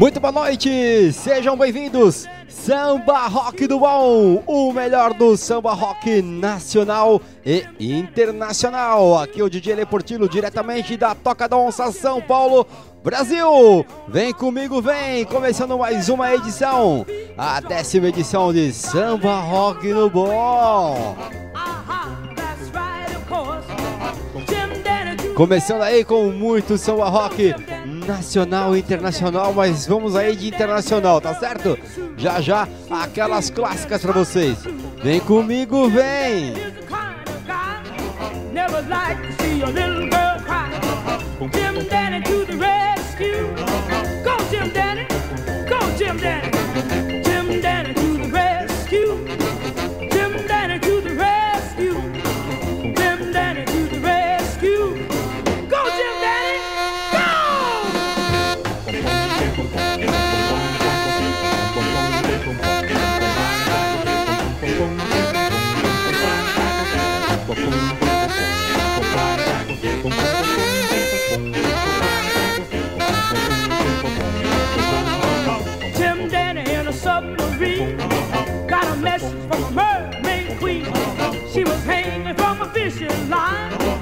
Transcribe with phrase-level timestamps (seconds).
[0.00, 2.26] Muito boa noite, sejam bem-vindos.
[2.48, 9.18] Samba Rock do Bom, o melhor do samba rock nacional e internacional.
[9.18, 12.66] Aqui é o DJ Leportilo, diretamente da Toca da Onça, São Paulo,
[13.04, 13.84] Brasil.
[14.08, 17.04] Vem comigo, vem, começando mais uma edição,
[17.36, 21.14] a décima edição de Samba Rock do Bom.
[25.40, 27.54] Começando aí com muito samba rock
[28.10, 31.78] nacional e internacional, mas vamos aí de internacional, tá certo?
[32.16, 34.58] Já já aquelas clássicas para vocês.
[35.02, 36.54] Vem comigo, vem!
[38.52, 40.70] Never like to see a little girl cry.
[82.72, 83.99] 必须来。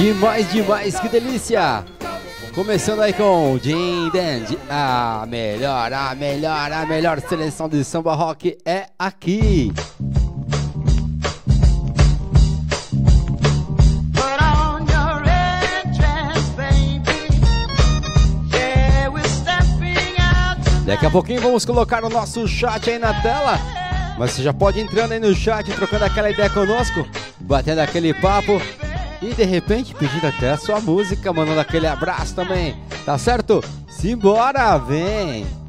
[0.00, 1.84] Demais, demais, que delícia!
[2.54, 8.56] Começando aí com Jim Dandy, a melhor, a melhor, a melhor seleção de samba rock
[8.64, 9.70] é aqui.
[20.86, 23.58] Daqui a pouquinho vamos colocar o nosso chat aí na tela.
[24.18, 27.06] Mas você já pode ir entrando aí no chat, trocando aquela ideia conosco,
[27.38, 28.62] batendo aquele papo
[29.22, 32.76] e de repente pedindo até a sua música, mandando aquele abraço também.
[33.04, 33.62] Tá certo?
[33.88, 35.59] Simbora, vem!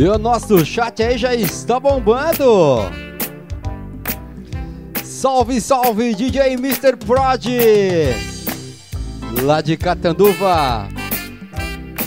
[0.00, 2.90] E o nosso chat aí já está bombando.
[5.04, 6.96] Salve, salve, DJ Mr.
[6.96, 7.44] Prod.
[9.42, 10.88] Lá de Catanduva.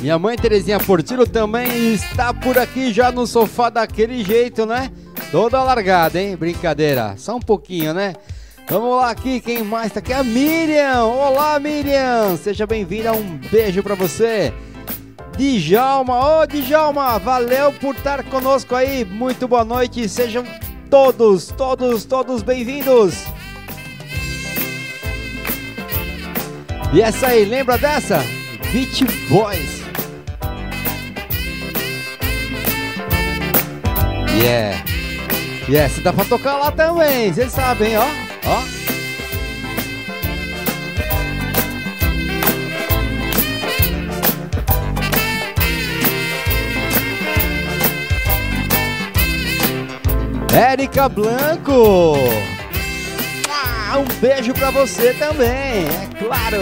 [0.01, 4.91] Minha mãe Terezinha Portilo também está por aqui já no sofá daquele jeito, né?
[5.31, 6.35] Toda largada, hein?
[6.35, 7.13] Brincadeira.
[7.15, 8.15] Só um pouquinho, né?
[8.67, 10.13] Vamos lá aqui, quem mais tá aqui?
[10.13, 11.05] A Miriam!
[11.05, 12.35] Olá, Miriam!
[12.37, 14.51] Seja bem-vinda, um beijo para você.
[15.37, 19.03] Djalma, ô oh, Djalma, valeu por estar conosco aí.
[19.03, 20.43] Muito boa noite, sejam
[20.89, 23.25] todos, todos, todos bem-vindos.
[26.93, 28.19] E essa aí, lembra dessa?
[28.71, 29.81] Beach Boys.
[34.39, 34.83] Yeah.
[35.67, 38.05] Yeah, se dá pra tocar lá também, vocês sabem, ó.
[38.45, 38.72] Ó.
[50.53, 52.13] Érica Blanco.
[53.49, 56.59] Ah, um beijo para você também, é claro.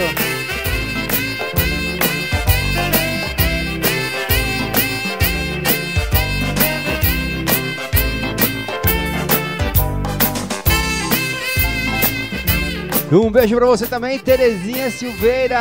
[13.12, 15.60] Um beijo para você também, Terezinha Silveira.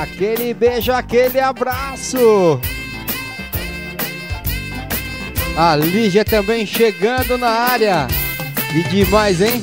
[0.00, 2.60] Aquele beijo, aquele abraço.
[5.56, 8.08] A Lígia também chegando na área.
[8.74, 9.62] E demais, hein?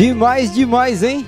[0.00, 1.26] Demais, demais, hein?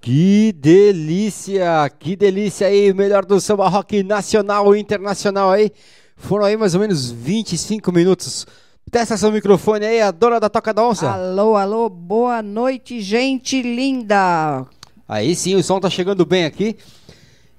[0.00, 5.70] Que delícia, que delícia aí, melhor do samba rock nacional e internacional aí.
[6.16, 8.46] Foram aí mais ou menos 25 minutos.
[8.90, 11.10] Testa seu microfone aí, a dona da Toca da Onça.
[11.10, 14.64] Alô, alô, boa noite, gente linda.
[15.06, 16.74] Aí sim, o som tá chegando bem aqui.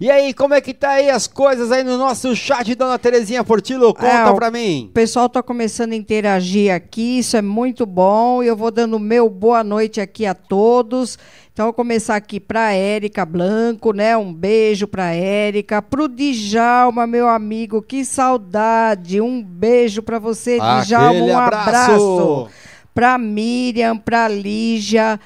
[0.01, 3.43] E aí, como é que tá aí as coisas aí no nosso chat, dona Terezinha
[3.43, 3.93] Portilo?
[3.93, 4.85] Conta É, pra mim.
[4.89, 8.41] O pessoal tá começando a interagir aqui, isso é muito bom.
[8.41, 11.19] E eu vou dando meu boa noite aqui a todos.
[11.51, 14.15] Então, vou começar aqui pra Érica Blanco, né?
[14.15, 15.81] Um beijo pra Érica.
[15.81, 19.19] Pro Djalma, meu amigo, que saudade.
[19.19, 21.09] Um beijo pra você, Djalma.
[21.09, 21.69] Aquele Um abraço.
[21.69, 22.47] abraço.
[22.93, 25.19] Pra Miriam, pra Lígia,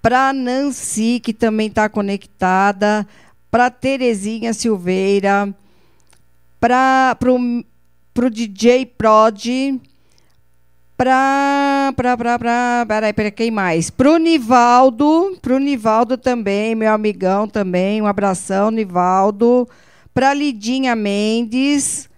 [0.00, 3.04] pra Nancy, que também tá conectada.
[3.54, 5.54] Pra Terezinha Silveira.
[7.20, 7.38] Pro,
[8.12, 9.46] pro DJ Prod,
[10.96, 13.90] pra, pra, pra, pra, peraí, peraí, quem mais?
[13.90, 19.68] Pro Nivaldo, pro Nivaldo também, meu amigão também, um abração, Nivaldo.
[20.12, 22.10] Pra Lidinha Mendes.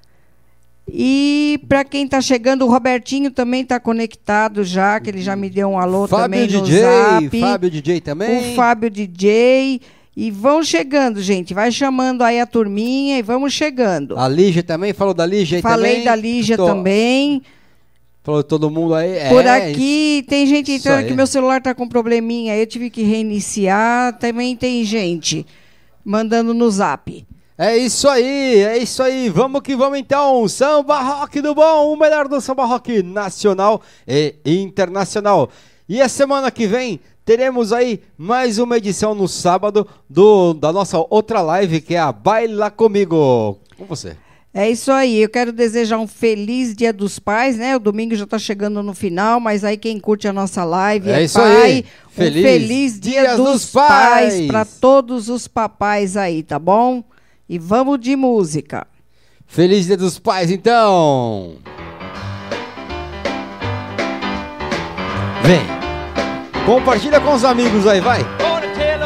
[0.88, 5.50] E para quem tá chegando, o Robertinho também tá conectado já, que ele já me
[5.50, 7.40] deu um alô Fábio também no DJ, zap.
[7.40, 8.52] Fábio DJ também.
[8.52, 9.82] O Fábio DJ.
[10.16, 11.52] E vão chegando, gente.
[11.52, 14.18] Vai chamando aí a turminha e vamos chegando.
[14.18, 16.04] A Lígia também, falou da Lígia aí Falei também.
[16.06, 17.42] da Lígia Tô- também.
[18.22, 19.12] Falou de todo mundo aí.
[19.18, 22.54] É, Por aqui tem gente Isso entrando que meu celular tá com probleminha.
[22.54, 24.18] aí Eu tive que reiniciar.
[24.18, 25.46] Também tem gente
[26.04, 27.24] mandando no zap.
[27.58, 29.28] É isso aí, é isso aí.
[29.28, 30.48] Vamos que vamos então.
[30.48, 35.48] Samba rock do bom, o melhor do samba rock nacional e internacional.
[35.88, 40.96] E a semana que vem teremos aí mais uma edição no sábado do, da nossa
[41.10, 43.58] outra live que é a Baila Comigo.
[43.76, 44.16] Com você.
[44.54, 45.18] É isso aí.
[45.18, 47.76] Eu quero desejar um feliz Dia dos Pais, né?
[47.76, 51.20] O domingo já está chegando no final, mas aí quem curte a nossa live É
[51.20, 51.62] é, isso pai.
[51.62, 51.84] aí.
[52.06, 54.46] Um Feliz feliz Dia dos, dos Pais Pais.
[54.46, 57.04] para todos os papais aí, tá bom?
[57.46, 58.86] E vamos de música.
[59.46, 61.56] Feliz Dia dos Pais, então!
[65.42, 65.75] Vem!
[66.66, 68.24] Compartilha com os amigos aí, vai!
[68.40, 68.96] Gonna tell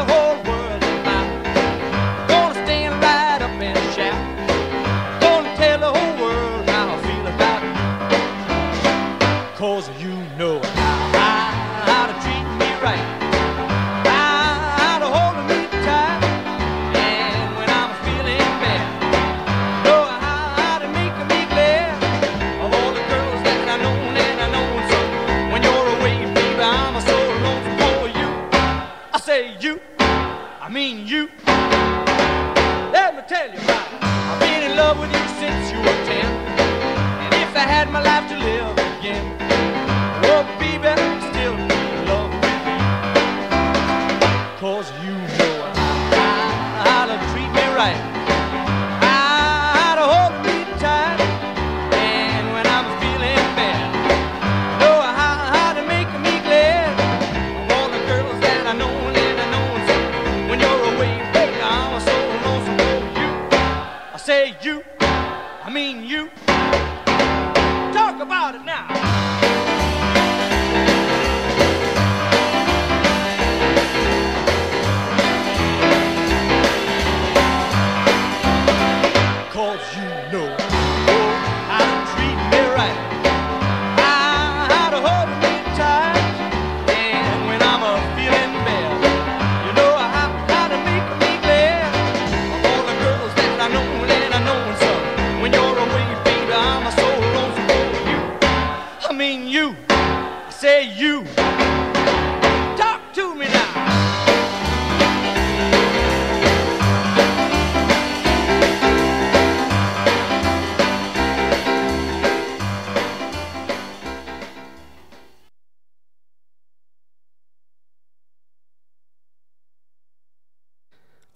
[37.81, 39.40] had my life to live again,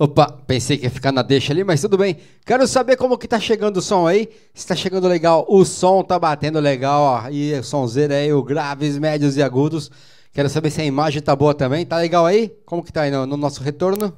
[0.05, 2.17] Opa, pensei que ia ficar na deixa ali, mas tudo bem.
[2.45, 4.29] Quero saber como que tá chegando o som aí.
[4.53, 7.29] Se tá chegando legal, o som tá batendo legal, ó.
[7.31, 9.89] E o sonzeiro aí, o graves, médios e agudos.
[10.31, 11.87] Quero saber se a imagem tá boa também.
[11.87, 12.53] Tá legal aí?
[12.67, 14.13] Como que tá aí no, no nosso retorno?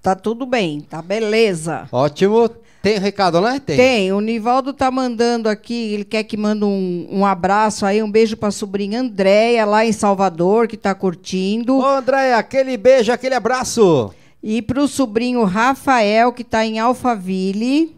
[0.00, 1.86] Tá tudo bem, tá beleza.
[1.92, 2.48] Ótimo.
[2.82, 3.60] Tem recado, né?
[3.60, 3.76] Tem.
[3.76, 8.10] Tem, o Nivaldo tá mandando aqui, ele quer que mande um, um abraço aí, um
[8.10, 11.76] beijo pra sobrinha Andréia, lá em Salvador, que tá curtindo.
[11.76, 14.14] Ô, André, aquele beijo, aquele abraço.
[14.42, 17.94] E pro sobrinho Rafael, que tá em Alphaville.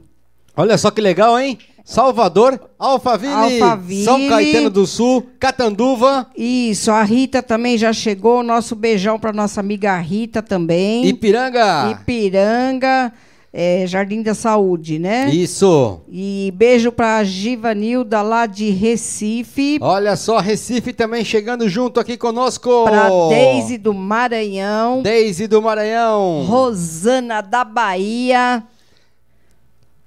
[0.57, 1.59] Olha só que legal, hein?
[1.85, 4.05] Salvador, Alphaville, Alphaville.
[4.05, 8.43] São Caetano do Sul, Catanduva, Isso, a Rita também já chegou.
[8.43, 11.07] Nosso beijão para nossa amiga Rita também.
[11.07, 11.91] Ipiranga.
[11.91, 13.13] Ipiranga,
[13.53, 15.29] é, Jardim da Saúde, né?
[15.29, 16.01] Isso.
[16.09, 19.79] E beijo para Givanilda lá de Recife.
[19.81, 22.85] Olha só, Recife também chegando junto aqui conosco.
[22.85, 25.03] Para Deise do Maranhão.
[25.03, 26.45] Deise do Maranhão.
[26.47, 28.63] Rosana da Bahia.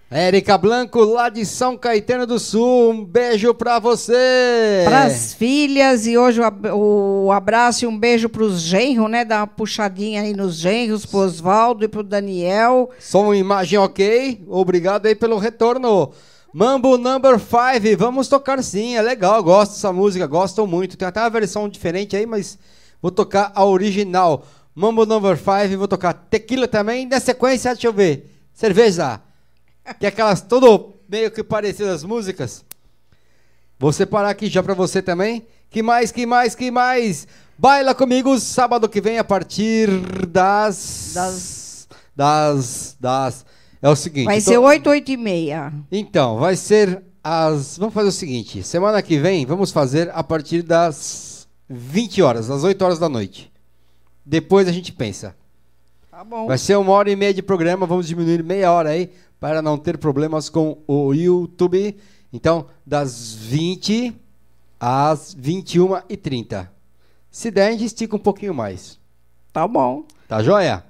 [0.09, 2.91] Érica Blanco, lá de São Caetano do Sul.
[2.91, 4.83] Um beijo pra você.
[4.85, 6.05] Para as filhas.
[6.05, 9.25] E hoje o, ab- o abraço e um beijo para os genros, né?
[9.25, 12.89] Dá uma puxadinha aí nos genros, pro Oswaldo e pro Daniel.
[12.99, 14.43] Som e imagem ok.
[14.47, 16.11] Obrigado aí pelo retorno.
[16.53, 20.95] Mambo Number 5, vamos tocar sim, é legal, gosto dessa música, gosto muito.
[20.95, 22.57] Tem até uma versão diferente aí, mas
[23.01, 24.45] vou tocar a original.
[24.73, 27.05] Mambo Number 5, vou tocar tequila também.
[27.07, 29.19] Na sequência, deixa eu ver, cerveja.
[29.99, 32.65] Que é aquelas todo meio que parecidas as músicas.
[33.79, 35.45] Vou separar aqui já pra você também.
[35.69, 37.27] Que mais, que mais, que mais?
[37.57, 39.89] Baila comigo sábado que vem a partir
[40.27, 41.11] das.
[41.13, 42.97] Das- Das.
[42.99, 43.45] Das.
[43.81, 44.25] É o seguinte.
[44.25, 45.73] Vai tô- ser 8, 8 e meia.
[45.91, 47.77] Então, vai ser as.
[47.77, 52.63] Vamos fazer o seguinte: semana que vem vamos fazer a partir das 20 horas, das
[52.63, 53.51] 8 horas da noite.
[54.25, 55.35] Depois a gente pensa.
[56.15, 56.47] Tá bom.
[56.47, 59.77] Vai ser uma hora e meia de programa, vamos diminuir meia hora aí para não
[59.77, 61.93] ter problemas com o YouTube.
[62.31, 64.15] Então, das 20
[64.79, 66.71] às 21 e 30.
[67.29, 68.97] Se der, a gente estica um pouquinho mais.
[69.51, 70.05] Tá bom.
[70.25, 70.85] Tá joia?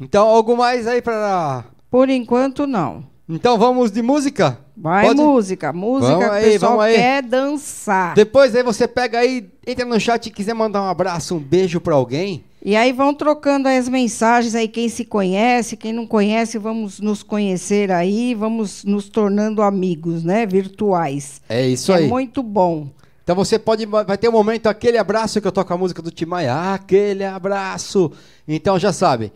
[0.00, 1.64] Então, algo mais aí para.
[1.88, 3.04] Por enquanto, não.
[3.28, 4.58] Então vamos de música?
[4.76, 5.20] Vai Pode?
[5.20, 5.72] música.
[5.72, 6.94] Música Vamos que aí, pessoal vamos aí.
[6.96, 8.14] quer dançar.
[8.14, 11.80] Depois aí você pega aí, entra no chat e quiser mandar um abraço, um beijo
[11.80, 12.44] pra alguém.
[12.66, 17.22] E aí vão trocando as mensagens aí, quem se conhece, quem não conhece, vamos nos
[17.22, 20.44] conhecer aí, vamos nos tornando amigos, né?
[20.44, 21.40] Virtuais.
[21.48, 22.06] É isso Que aí.
[22.06, 22.88] É muito bom.
[23.22, 26.10] Então você pode, vai ter um momento, aquele abraço que eu toco a música do
[26.10, 28.10] Timaya, aquele abraço.
[28.48, 29.32] Então já sabe,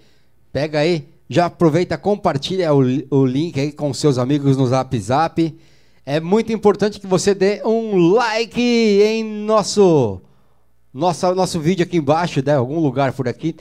[0.53, 5.57] pega aí, já aproveita, compartilha o, o link aí com seus amigos no Zap Zap.
[6.05, 10.21] É muito importante que você dê um like em nosso,
[10.93, 12.55] nossa, nosso vídeo aqui embaixo, né?
[12.55, 13.57] Algum lugar por aqui.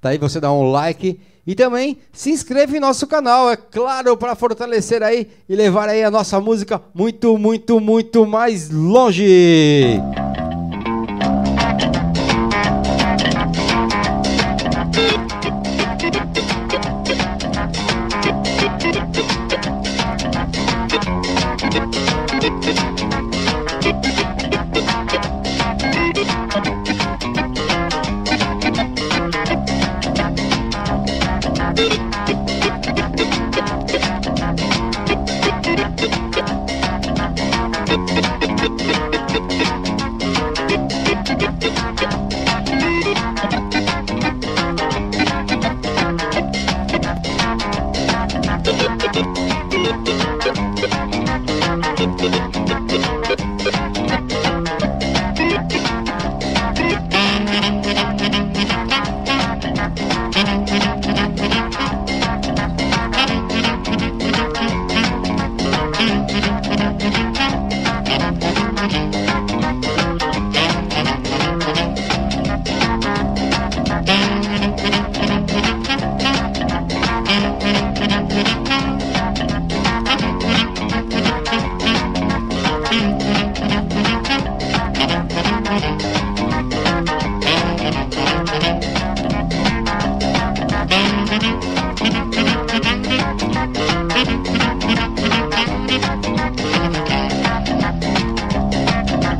[0.00, 4.16] Tá aí você dá um like e também se inscreve em nosso canal, é claro,
[4.16, 10.00] para fortalecer aí e levar aí a nossa música muito, muito, muito mais longe.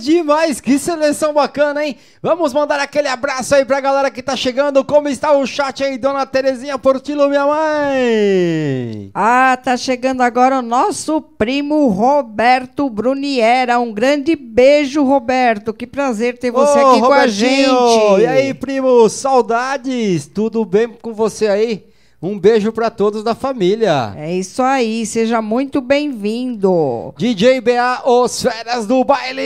[0.00, 0.60] demais, demais.
[0.60, 1.96] Que seleção bacana, hein?
[2.22, 4.84] Vamos mandar aquele abraço aí pra galera que tá chegando.
[4.84, 9.10] Como está o chat aí, dona Terezinha Portilo, minha mãe?
[9.14, 13.78] Ah, tá chegando agora o nosso primo Roberto Bruniera.
[13.78, 15.72] Um grande beijo, Roberto.
[15.72, 18.20] Que prazer ter você Ô, aqui com a Robertinho, gente.
[18.22, 20.26] E aí, primo, saudades?
[20.26, 21.89] Tudo bem com você aí?
[22.22, 24.12] Um beijo pra todos da família.
[24.14, 27.14] É isso aí, seja muito bem-vindo.
[27.16, 29.40] DJ BA, os férias do baile.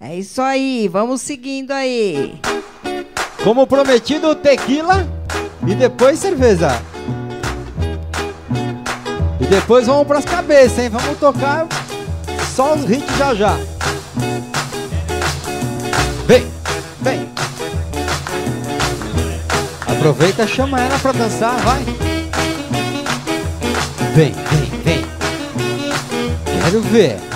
[0.00, 2.40] É isso aí, vamos seguindo aí.
[3.44, 5.06] Como prometido, tequila
[5.66, 6.80] e depois cerveja.
[9.38, 10.88] E depois vamos pras cabeças, hein?
[10.88, 11.66] Vamos tocar
[12.54, 13.54] só os hits já já.
[16.26, 16.46] Vem,
[17.02, 17.28] vem.
[20.08, 21.82] Aproveita, chama ela pra dançar, vai.
[24.14, 25.04] Vem, vem, vem.
[26.62, 27.35] Quero ver.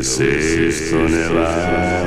[0.00, 2.00] 16 toneladas.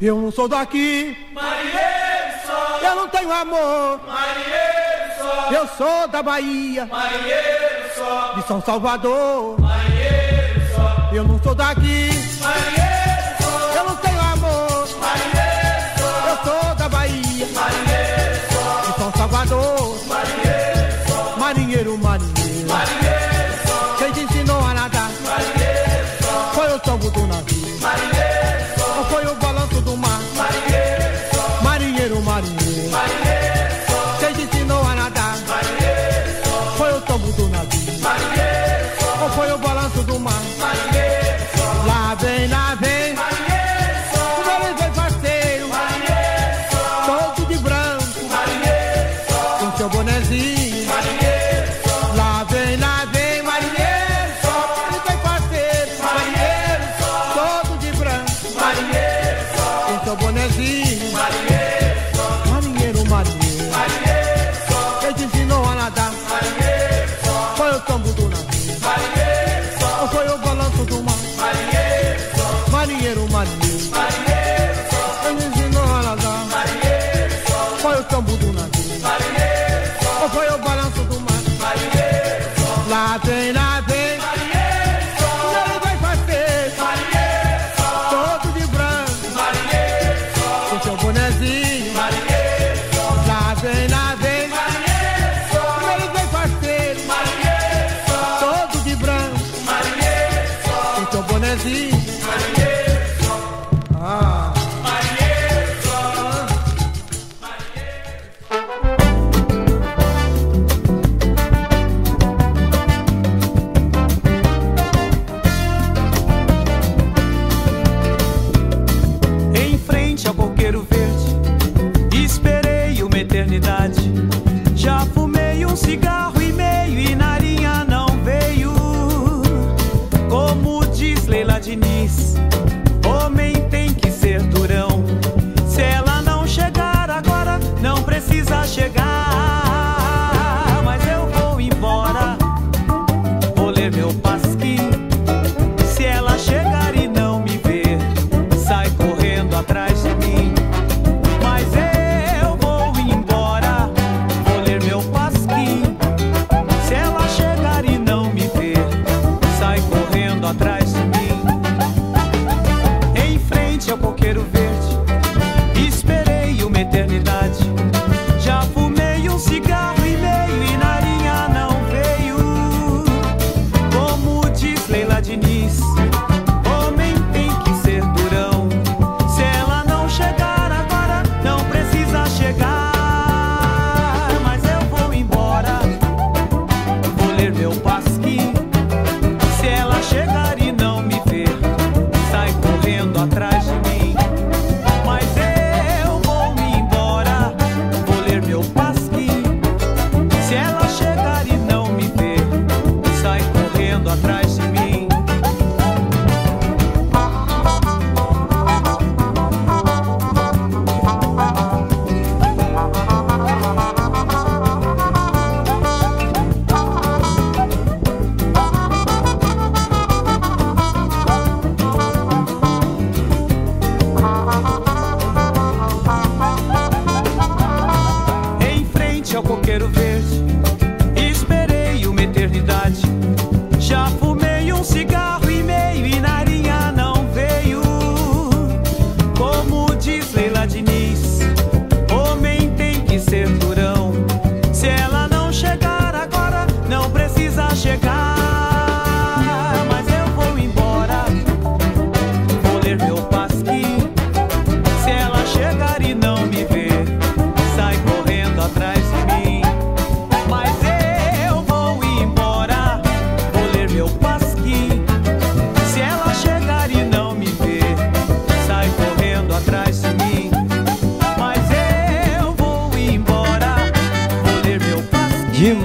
[0.00, 1.72] Eu não sou daqui, Marinheiro
[2.82, 4.00] eu não tenho amor.
[4.06, 9.58] marinheiro Eu sou da Bahia, marinheiro só, de São Salvador.
[9.60, 14.88] marinheiro só, Eu não sou daqui, marinheiro eu não tenho amor.
[15.00, 20.06] marinheiro Eu sou da Bahia, marinheiro só, de São Salvador.
[20.06, 20.82] marinheiro
[21.38, 22.41] Marinheiro, marinheiro, marinheiro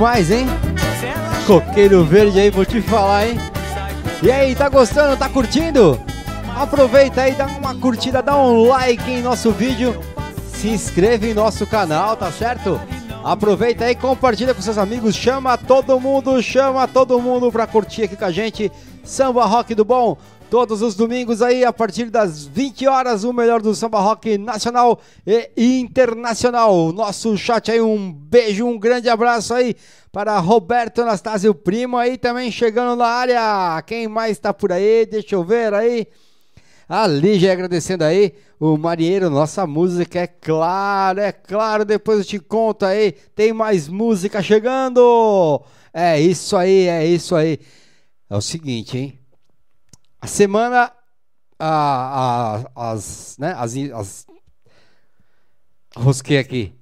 [0.07, 0.47] Demais, hein?
[1.45, 3.37] Coqueiro verde aí, vou te falar, hein?
[4.23, 5.17] E aí, tá gostando?
[5.17, 5.99] Tá curtindo?
[6.55, 10.01] Aproveita aí, dá uma curtida, dá um like em nosso vídeo,
[10.53, 12.79] se inscreve em nosso canal, tá certo?
[13.21, 18.15] Aproveita aí, compartilha com seus amigos, chama todo mundo, chama todo mundo pra curtir aqui
[18.15, 18.71] com a gente.
[19.03, 20.17] Samba Rock do Bom,
[20.49, 24.99] todos os domingos aí, a partir das 20 horas, o melhor do samba rock nacional
[25.25, 26.91] e internacional.
[26.93, 29.75] Nosso chat aí, um beijo, um grande abraço aí
[30.11, 33.81] para Roberto Anastácio Primo aí também chegando na área.
[33.83, 35.05] Quem mais tá por aí?
[35.05, 36.07] Deixa eu ver aí.
[36.87, 38.33] A Lígia agradecendo aí.
[38.59, 41.83] O Marinheiro, nossa música, é claro, é claro.
[41.85, 43.11] Depois eu te conto aí.
[43.35, 45.61] Tem mais música chegando.
[45.93, 47.59] É isso aí, é isso aí.
[48.29, 49.26] É o seguinte, hein?
[50.27, 50.91] A semana.
[51.57, 53.37] A, a- as.
[53.39, 53.55] Né?
[53.57, 54.27] As, as.
[55.95, 56.73] Rosquei aqui.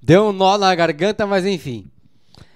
[0.00, 1.90] Deu um nó na garganta, mas enfim.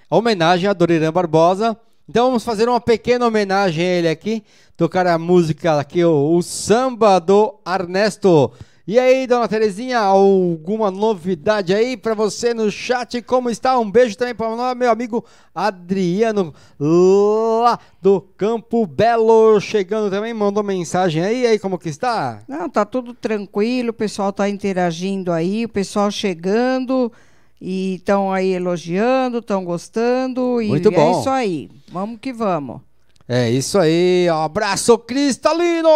[0.09, 1.77] Homenagem a Doriran Barbosa.
[2.07, 4.41] Então vamos fazer uma pequena homenagem a ele aqui.
[4.77, 8.49] Tocar a música aqui, o, o samba do Ernesto.
[8.87, 13.21] E aí, dona Terezinha, alguma novidade aí pra você no chat?
[13.21, 13.77] Como está?
[13.77, 15.23] Um beijo também para meu amigo
[15.53, 21.43] Adriano, lá do Campo Belo, chegando também, mandou mensagem aí.
[21.43, 22.41] E aí, como que está?
[22.47, 27.11] Não, tá tudo tranquilo, o pessoal tá interagindo aí, o pessoal chegando
[27.61, 31.19] e estão aí elogiando, estão gostando e Muito é bom.
[31.19, 31.69] isso aí.
[31.91, 32.81] Vamos que vamos.
[33.27, 35.89] É isso aí, abraço cristalino!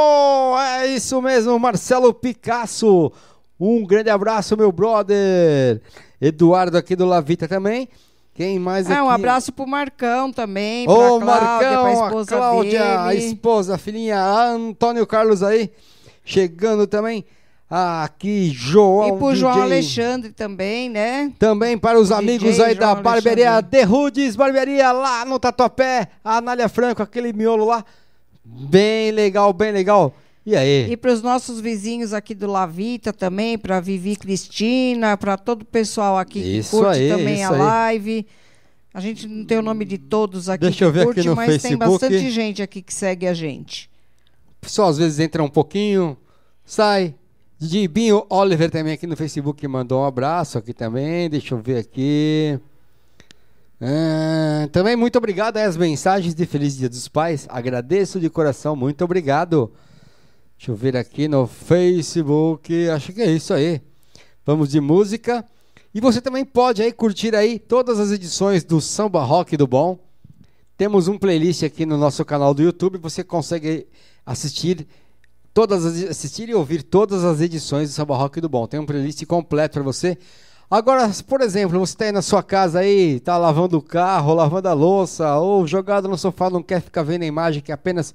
[0.79, 3.11] É isso mesmo, Marcelo Picasso.
[3.59, 5.81] Um grande abraço, meu brother.
[6.21, 7.89] Eduardo aqui do Lavita também.
[8.33, 8.97] Quem mais aqui?
[8.99, 13.07] Ah, um abraço pro Marcão também, pra Ô, Cláudia, Marcão, pra a esposa Cláudia, a
[13.09, 13.25] dele.
[13.25, 15.71] esposa, a filhinha, a Antônio Carlos aí,
[16.23, 17.23] chegando também.
[17.67, 19.63] Aqui, João E pro João DJ.
[19.63, 21.31] Alexandre também, né?
[21.39, 23.71] Também para os amigos DJ aí da João barbearia Alexandre.
[23.79, 27.83] The Rudes, barbearia lá no Tatuapé, a Anália Franco, aquele miolo lá.
[28.43, 30.13] Bem legal, bem legal.
[30.45, 30.91] E aí?
[30.91, 35.65] E para os nossos vizinhos aqui do Lavita também, para Vivi Cristina, para todo o
[35.65, 37.57] pessoal aqui Isso que curte aí, também a aí.
[37.57, 38.27] live.
[38.93, 41.29] A gente não tem o nome de todos aqui Deixa que eu ver curte, aqui
[41.29, 41.89] no mas tem Facebook.
[41.89, 43.89] bastante gente aqui que segue a gente.
[44.59, 46.15] O pessoal às vezes entra um pouquinho,
[46.63, 47.15] sai.
[47.69, 51.29] Dibinho Oliver também aqui no Facebook mandou um abraço aqui também.
[51.29, 52.59] Deixa eu ver aqui.
[53.79, 57.45] Ah, também muito obrigado as mensagens de Feliz Dia dos Pais.
[57.49, 59.71] Agradeço de coração, muito obrigado.
[60.57, 62.89] Deixa eu ver aqui no Facebook.
[62.89, 63.81] Acho que é isso aí.
[64.45, 65.45] Vamos de música.
[65.93, 69.99] E você também pode aí curtir aí todas as edições do Samba Rock do Bom.
[70.77, 72.97] Temos um playlist aqui no nosso canal do YouTube.
[72.99, 73.87] Você consegue
[74.25, 74.87] assistir
[75.55, 78.67] todas as, assistir e ouvir todas as edições do Samba Rock do Bom.
[78.67, 80.17] Tem um playlist completo para você.
[80.69, 84.67] Agora, por exemplo, você está aí na sua casa aí, tá lavando o carro, lavando
[84.67, 88.13] a louça, ou jogado no sofá, não quer ficar vendo a imagem, quer apenas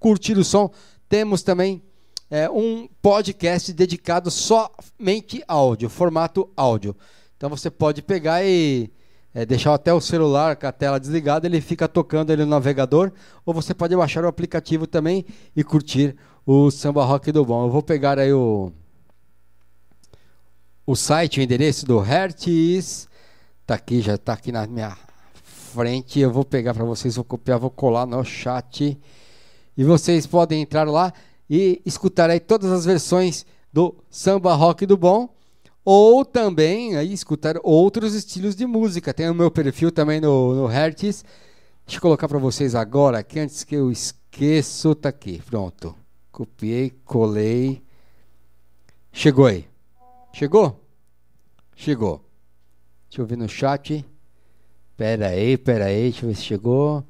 [0.00, 0.68] curtir o som,
[1.08, 1.80] temos também
[2.28, 6.96] é, um podcast dedicado somente áudio, formato áudio.
[7.36, 8.90] Então você pode pegar e
[9.32, 13.12] é, deixar até o celular com a tela desligada, ele fica tocando ali no navegador,
[13.46, 15.24] ou você pode baixar o aplicativo também
[15.54, 16.29] e curtir o
[16.70, 17.66] samba rock do bom.
[17.66, 18.72] Eu vou pegar aí o
[20.90, 23.06] o site, o endereço do Hertz,
[23.64, 24.96] tá aqui, já tá aqui na minha
[25.44, 26.18] frente.
[26.18, 28.98] Eu vou pegar para vocês, vou copiar, vou colar no chat.
[29.76, 31.12] E vocês podem entrar lá
[31.48, 35.28] e escutar aí todas as versões do samba rock do bom
[35.84, 39.14] ou também aí escutar outros estilos de música.
[39.14, 41.24] Tem o meu perfil também no, no Hertz.
[41.86, 45.40] Deixa eu colocar para vocês agora aqui antes que eu esqueço, tá aqui.
[45.48, 45.94] Pronto.
[46.30, 47.82] Copiei, colei.
[49.12, 49.68] Chegou aí.
[50.32, 50.80] Chegou?
[51.74, 52.24] Chegou.
[53.08, 54.04] Deixa eu ver no chat.
[54.96, 57.04] Pera aí, pera aí, deixa eu ver se chegou.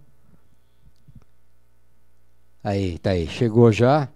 [2.62, 4.08] Aí, tá aí, chegou já.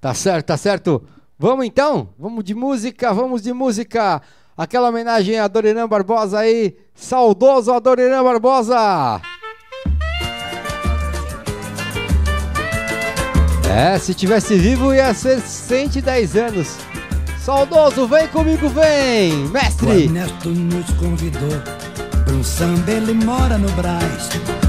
[0.00, 1.06] Tá certo, tá certo.
[1.38, 2.10] Vamos então?
[2.18, 4.22] Vamos de música, vamos de música.
[4.56, 6.76] Aquela homenagem a Doriran Barbosa aí.
[6.94, 9.20] Saudoso Adoniran Barbosa.
[13.74, 16.76] É, se tivesse vivo ia ser 110 anos.
[17.42, 20.04] Saudoso, vem comigo, vem, O mestre.
[20.04, 21.58] Ernesto nos convidou
[22.22, 24.28] para um samba, ele mora no Brás.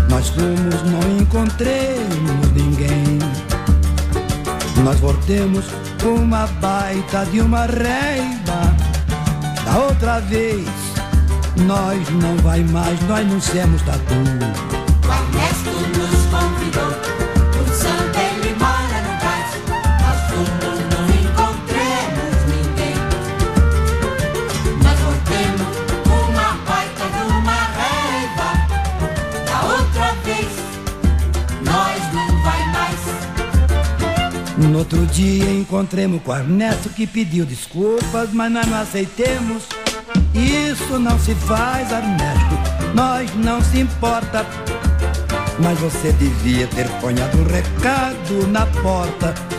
[0.10, 3.20] Nós fomos, não encontremos ninguém.
[4.86, 5.66] Nós voltemos
[6.02, 8.74] com uma baita de uma reiva.
[9.66, 10.66] Da outra vez,
[11.68, 14.14] nós não vai mais, nós não somos tatu.
[15.04, 17.03] O Ernesto nos convidou
[34.70, 39.64] No outro dia encontremos com o Ernesto que pediu desculpas, mas nós não aceitemos.
[40.34, 44.46] Isso não se faz, Ernesto, nós não se importa.
[45.60, 49.53] Mas você devia ter ponhado um recado na porta.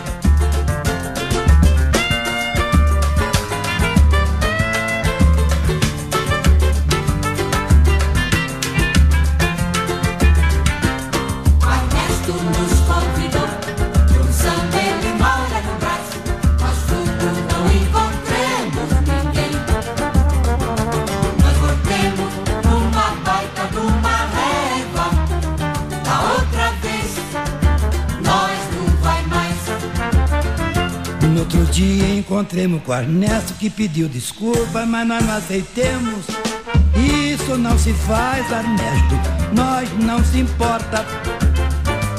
[32.35, 36.27] Encontremos com Ernesto que pediu desculpas, mas nós não aceitemos.
[37.33, 39.15] Isso não se faz, Ernesto,
[39.55, 41.07] nós não se importa.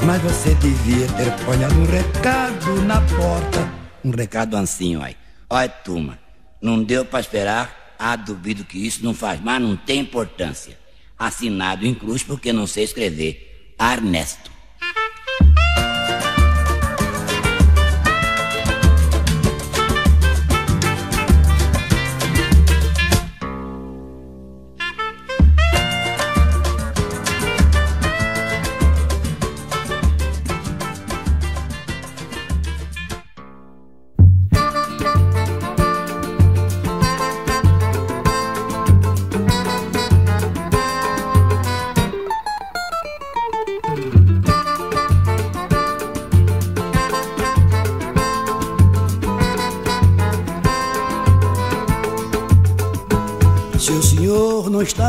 [0.06, 3.70] Mas você devia ter ponhado um recado na porta.
[4.02, 5.14] Um recado assim, olha.
[5.50, 6.18] Olha, turma,
[6.62, 7.94] não deu pra esperar.
[7.98, 10.78] Ah, duvido que isso não faz mais, não tem importância.
[11.18, 13.74] Assinado em cruz porque não sei escrever.
[13.78, 14.55] Ernesto.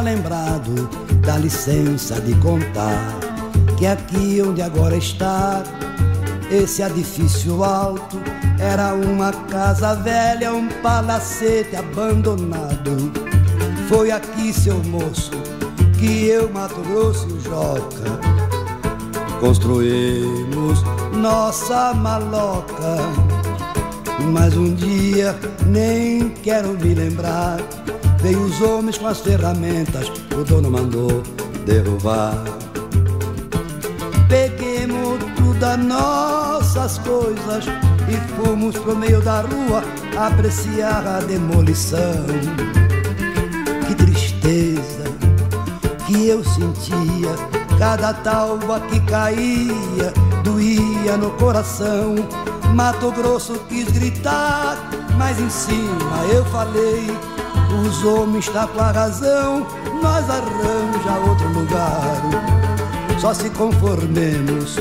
[0.08, 0.90] Lembrado,
[1.26, 3.20] dá licença de contar
[3.78, 5.62] que aqui onde agora está,
[6.50, 8.18] esse edifício alto
[8.58, 13.12] era uma casa velha, um palacete abandonado.
[13.90, 15.32] Foi aqui, seu moço,
[16.00, 18.38] que eu, Mato Grosso Joca
[19.40, 20.82] construímos
[21.14, 22.98] nossa maloca.
[24.32, 25.38] Mas um dia,
[25.68, 27.60] nem quero me lembrar,
[28.20, 31.24] veio os homens com as ferramentas, o dono mandou
[31.66, 32.44] derrubar.
[34.28, 37.66] Peguemos todas nossas coisas
[38.10, 39.84] e fomos pro meio da rua
[40.18, 42.26] apreciar a demolição.
[43.88, 45.04] Que tristeza
[46.06, 47.36] que eu sentia,
[47.78, 50.14] cada talva que caía
[50.44, 52.16] doía no coração.
[52.74, 54.78] Mato Grosso quis gritar,
[55.18, 57.08] mas em cima eu falei
[57.70, 59.68] os homens está com a razão,
[60.02, 62.22] nós arranja outro lugar.
[63.20, 64.78] Só se conformemos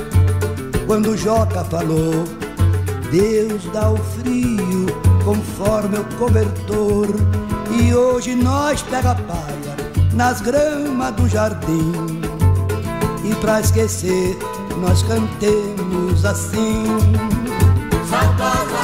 [0.86, 2.24] quando o Joca falou:
[3.10, 4.86] Deus dá o frio
[5.24, 7.08] conforme o cobertor.
[7.70, 9.76] E hoje nós pega palha
[10.12, 11.92] nas gramas do jardim.
[13.24, 14.38] E pra esquecer,
[14.80, 16.84] nós cantemos assim.
[18.08, 18.75] Saudosa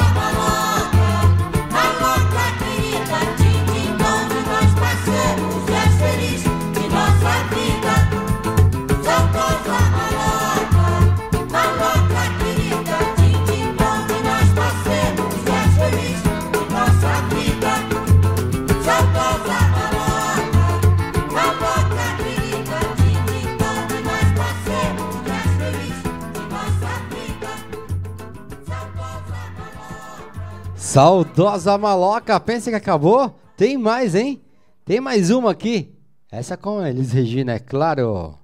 [30.93, 33.35] Saudosa maloca, pensa que acabou?
[33.57, 34.39] Tem mais, hein?
[34.85, 35.91] Tem mais uma aqui.
[36.31, 38.37] Essa com eles, Regina, é claro.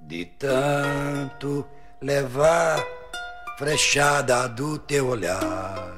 [0.00, 1.66] De tanto
[2.00, 2.80] levar
[3.58, 5.92] frechada do teu olhar.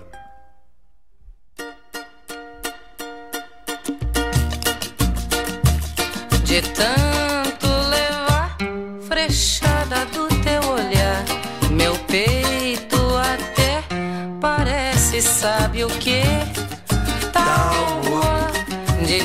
[6.44, 8.56] De tanto levar
[9.02, 11.24] frechada do teu olhar,
[11.70, 12.39] meu peito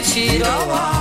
[0.06, 0.95] 起的网。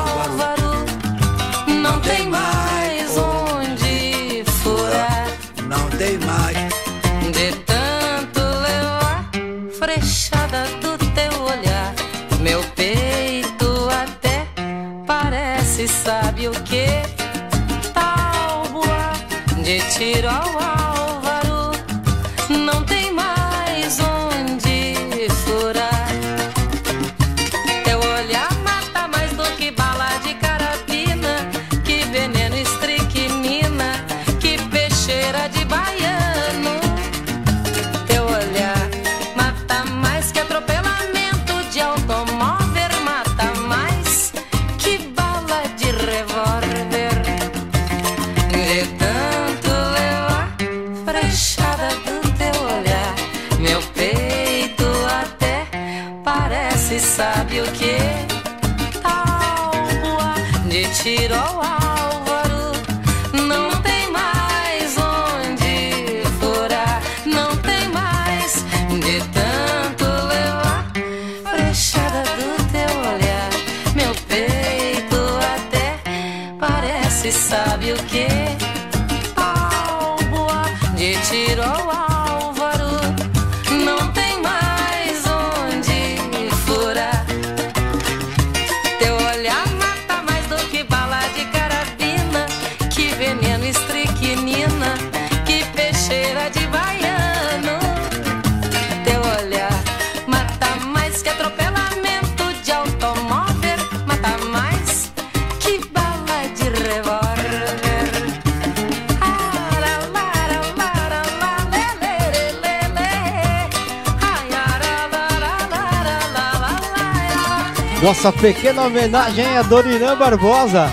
[118.24, 120.86] Essa pequena homenagem a Dorinã Barbosa.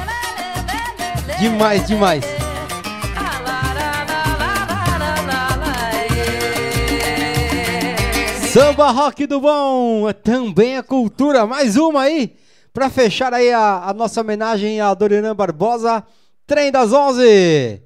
[1.40, 2.26] Demais, demais.
[8.52, 11.48] Samba Rock do Bom, é também a cultura.
[11.48, 12.36] Mais uma aí,
[12.74, 16.06] para fechar aí a, a, nossa homenagem a Dorinã Barbosa.
[16.46, 17.82] Trem das 11.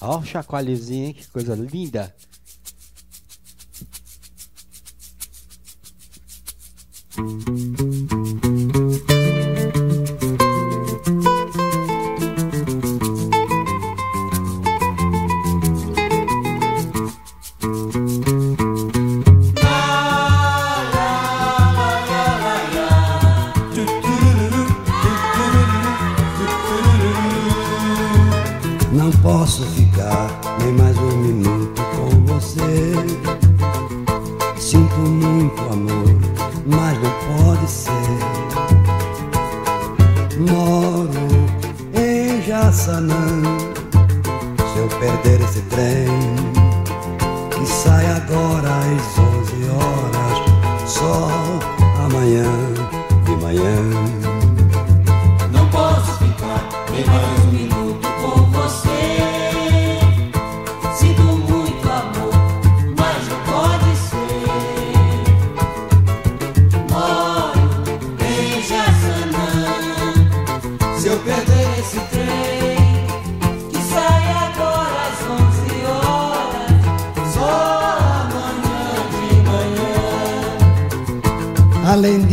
[0.00, 1.12] Ó o chacoalhozinho, hein?
[1.12, 2.14] Que coisa linda.
[7.18, 7.65] Música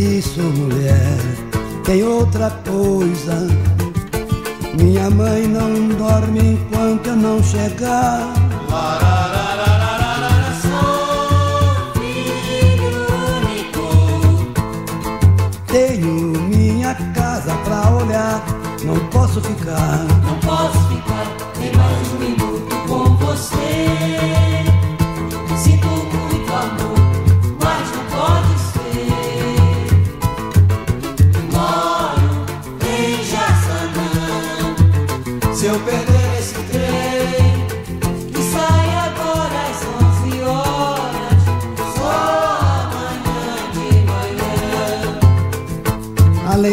[0.04, 1.16] disso, mulher,
[1.84, 3.48] tem outra coisa.
[4.78, 8.34] Minha mãe não dorme enquanto eu não chegar.
[10.62, 13.06] Sou filho
[13.38, 13.86] único.
[15.68, 18.44] Tenho minha casa pra olhar,
[18.84, 20.04] não posso ficar.
[20.26, 21.26] Não posso ficar
[21.58, 24.43] nem mais um minuto com você.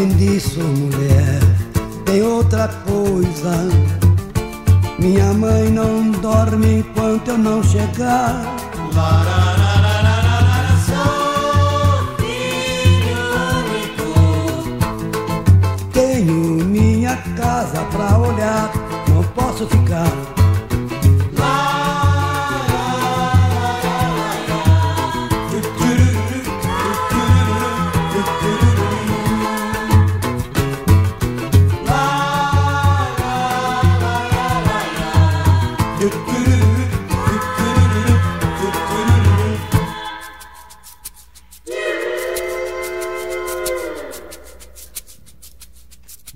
[0.01, 1.39] Além disso, mulher,
[2.05, 3.69] tem outra coisa.
[4.97, 8.41] Minha mãe não dorme enquanto eu não chegar.
[10.87, 13.21] Sou filho
[13.59, 14.09] único.
[15.93, 18.71] Tenho minha casa pra olhar,
[19.07, 20.20] não posso ficar.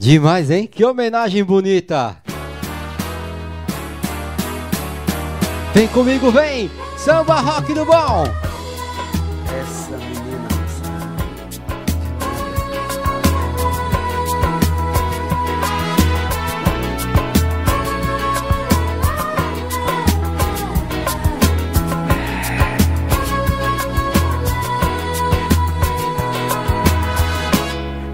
[0.05, 0.67] Demais, hein?
[0.67, 2.15] Que homenagem bonita!
[5.73, 6.69] Vem comigo, vem!
[6.95, 8.23] Samba rock do bom!
[9.51, 10.45] Essa menina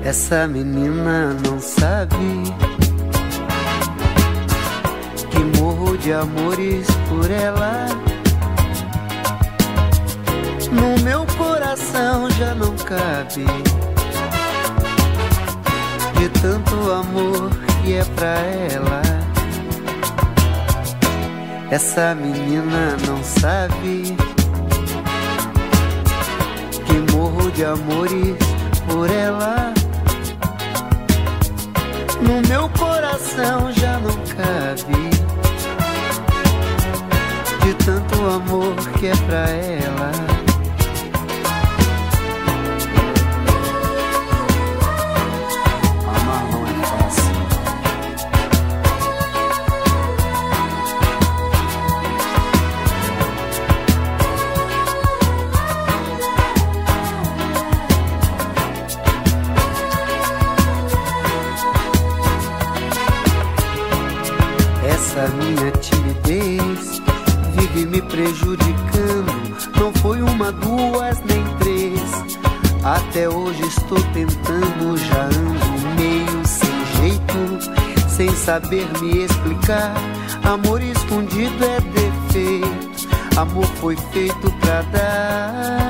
[0.03, 2.43] Essa menina não sabe
[5.31, 7.87] que morro de amores por ela.
[10.71, 13.45] No meu coração já não cabe
[16.19, 17.49] de tanto amor
[17.83, 18.39] que é pra
[18.75, 19.01] ela.
[21.71, 24.15] Essa menina não sabe
[26.85, 28.37] que morro de amores
[28.87, 29.70] por ela.
[32.21, 35.09] No meu coração já não cabe
[37.63, 40.40] de tanto amor que é pra ela.
[78.51, 79.93] Saber me explicar.
[80.43, 85.80] Amor escondido é defeito, amor foi feito pra dar.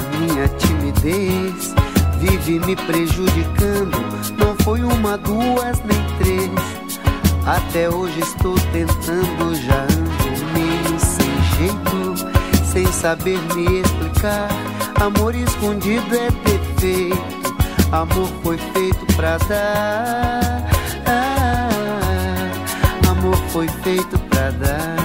[0.00, 1.74] Minha timidez
[2.18, 3.98] vive me prejudicando.
[4.38, 6.50] Não foi uma, duas, nem três.
[7.44, 12.14] Até hoje estou tentando, já ando meio sem jeito,
[12.64, 14.48] sem saber me explicar.
[15.00, 17.16] Amor escondido é defeito,
[17.90, 20.70] amor foi feito pra dar.
[21.06, 21.68] Ah,
[23.10, 24.96] amor foi feito pra dar.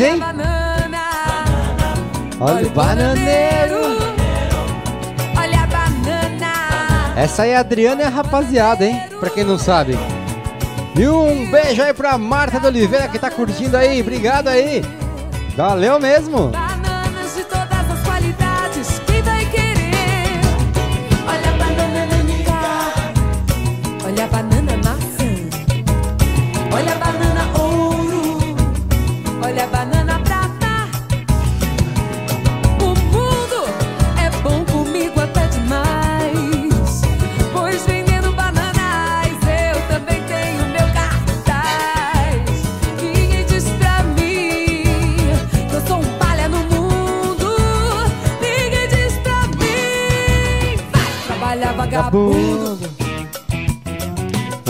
[0.00, 0.20] Hein?
[2.38, 3.76] Olha o bananeiro.
[5.38, 7.14] Olha a banana.
[7.16, 9.00] Essa aí é a Adriana e a rapaziada, hein?
[9.18, 9.98] Pra quem não sabe.
[10.98, 14.00] E um beijo aí pra Marta de Oliveira que tá curtindo aí.
[14.00, 14.82] Obrigado aí.
[15.56, 16.52] Valeu mesmo.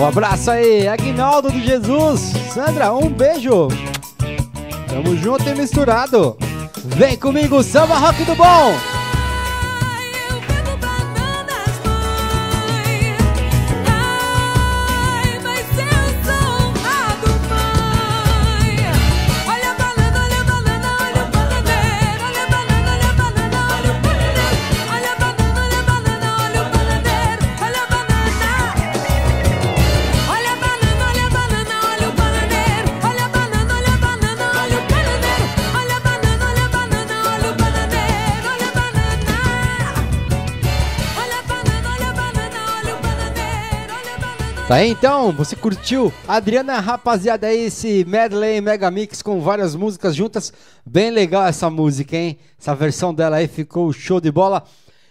[0.06, 2.32] Um abraço aí, Agnaldo de Jesus.
[2.54, 3.66] Sandra, um beijo.
[4.86, 6.36] Tamo junto e misturado.
[6.84, 8.95] Vem comigo, samba rock do bom.
[44.68, 46.12] Tá aí então, você curtiu?
[46.26, 50.52] Adriana, rapaziada, é esse medley mega mix com várias músicas juntas.
[50.84, 52.36] Bem legal essa música, hein?
[52.58, 54.64] Essa versão dela aí ficou show de bola.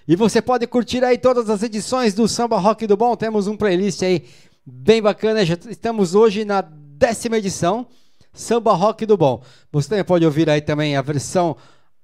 [0.06, 3.15] E você pode curtir aí todas as edições do Samba Rock do Bom.
[3.15, 4.26] Temos um playlist aí
[4.65, 5.45] bem bacana.
[5.45, 7.88] Já estamos hoje na décima edição
[8.34, 9.41] Samba Rock do Bom.
[9.72, 11.56] Você também pode ouvir aí também a versão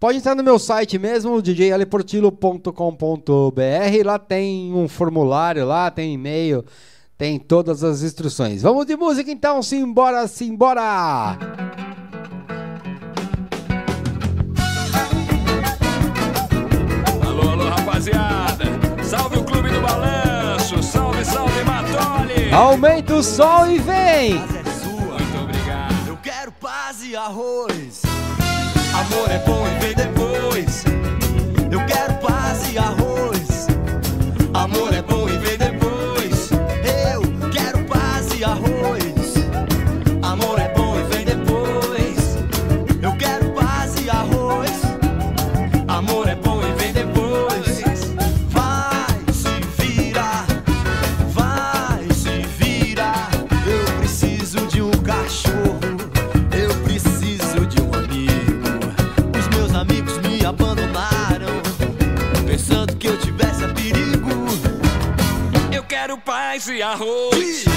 [0.00, 4.04] Pode entrar no meu site mesmo, djlportilo.com.br.
[4.04, 6.64] Lá tem um formulário, lá tem e-mail,
[7.16, 8.62] tem todas as instruções.
[8.62, 11.67] Vamos de música então, simbora, simbora!
[22.52, 24.34] Aumenta o som e vem!
[24.34, 26.08] Muito obrigado.
[26.08, 28.02] Eu quero paz e arroz.
[28.94, 30.07] Amor é bom e vem depois.
[66.58, 67.67] Quero paz e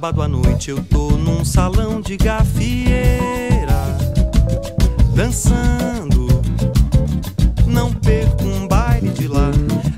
[0.00, 3.98] Sábado à noite eu tô num salão de gafieira,
[5.14, 6.26] dançando.
[7.66, 9.50] Não perco um baile de lá,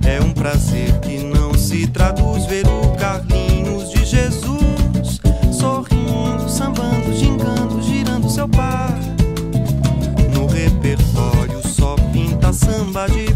[0.04, 2.46] é um prazer que não se traduz.
[2.46, 5.20] Ver o Carlinhos de Jesus
[5.52, 8.98] sorrindo, sambando, gingando, girando seu par.
[10.34, 13.32] No repertório só pinta samba de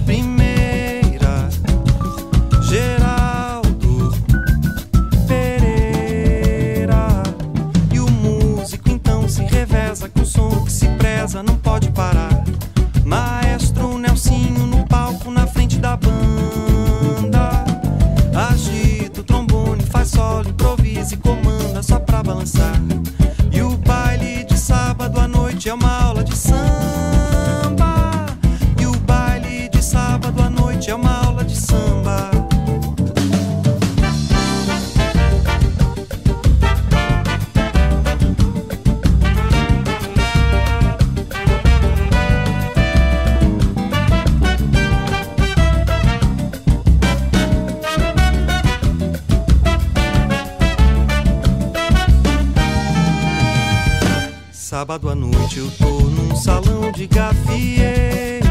[54.87, 58.47] sábado à noite eu tô num salão de gafieira,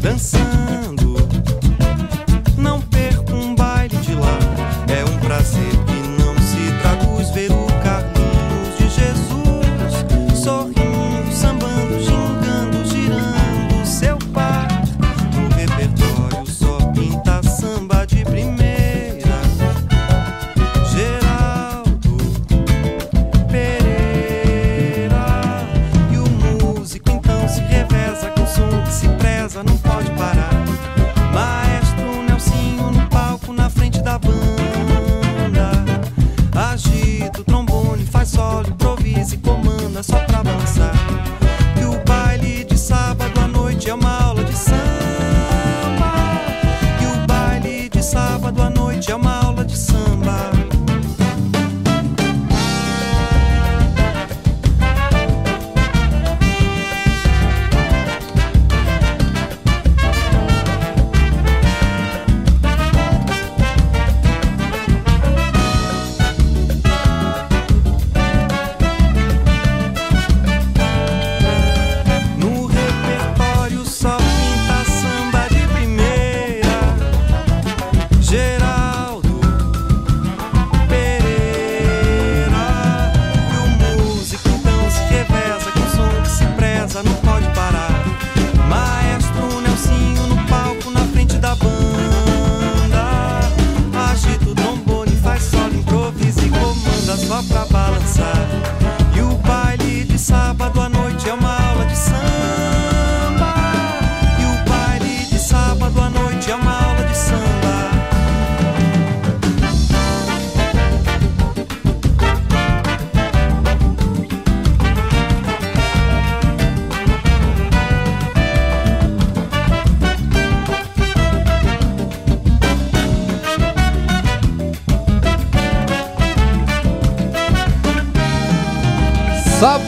[0.00, 0.69] dançando.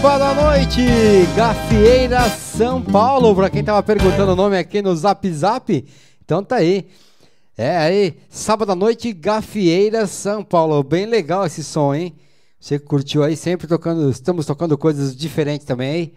[0.02, 0.80] Sábado à noite,
[1.36, 3.32] Gafieira São Paulo.
[3.36, 5.88] Pra quem tava perguntando o nome aqui no Zap Zap,
[6.24, 6.88] então tá aí.
[7.56, 10.82] É aí, sábado à noite, Gafieira São Paulo.
[10.82, 12.16] Bem legal esse som, hein?
[12.58, 16.12] Você curtiu aí, sempre tocando, estamos tocando coisas diferentes também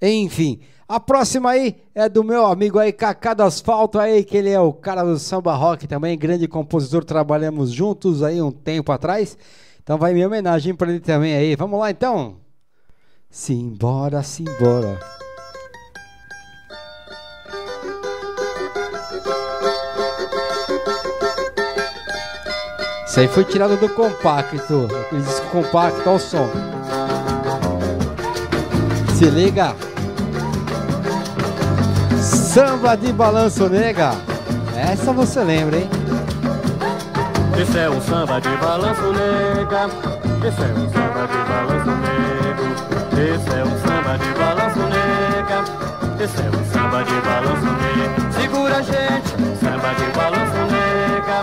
[0.00, 0.14] aí.
[0.24, 4.48] Enfim, a próxima aí é do meu amigo aí, Cacá do Asfalto aí, que ele
[4.48, 9.36] é o cara do samba rock também, grande compositor, trabalhamos juntos aí um tempo atrás.
[9.82, 11.54] Então vai minha homenagem pra ele também aí.
[11.56, 12.45] Vamos lá então.
[13.38, 14.98] Simbora, simbora.
[23.06, 24.88] Isso aí foi tirado do compacto.
[25.00, 26.48] Aquele disco compacto, olha o som.
[29.14, 29.76] Se liga.
[32.18, 34.12] Samba de balanço nega.
[34.74, 35.90] Essa você lembra, hein?
[37.60, 39.90] Esse é um samba de balanço nega.
[40.42, 41.05] Esse é um samba.
[43.16, 45.64] Esse é um samba de balanço nega.
[46.22, 48.30] Esse é um samba de balanço nega.
[48.32, 51.38] Segura gente, samba de balanço nega.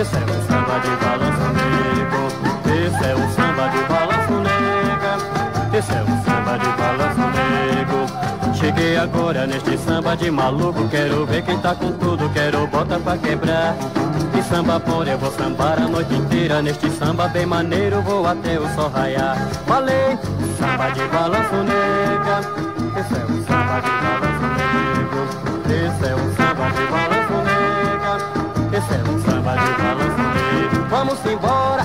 [0.00, 2.22] Esse é um samba de balanço nego.
[2.68, 5.78] Esse é um samba de balanço nega.
[5.78, 6.13] Esse é um
[8.94, 10.88] Cheguei agora neste samba de maluco.
[10.88, 12.32] Quero ver quem tá com tudo.
[12.32, 13.74] Quero bota pra quebrar.
[14.38, 18.58] E samba por eu vou sambar a noite inteira Neste samba bem maneiro vou até
[18.58, 20.18] o sol raiar Falei,
[20.58, 22.40] samba de balanço nega
[23.00, 25.22] Esse é um samba de balanço negro
[25.70, 28.14] Esse é um samba de balanço nega
[28.76, 31.83] Esse é um samba de balanço negro Vamos embora,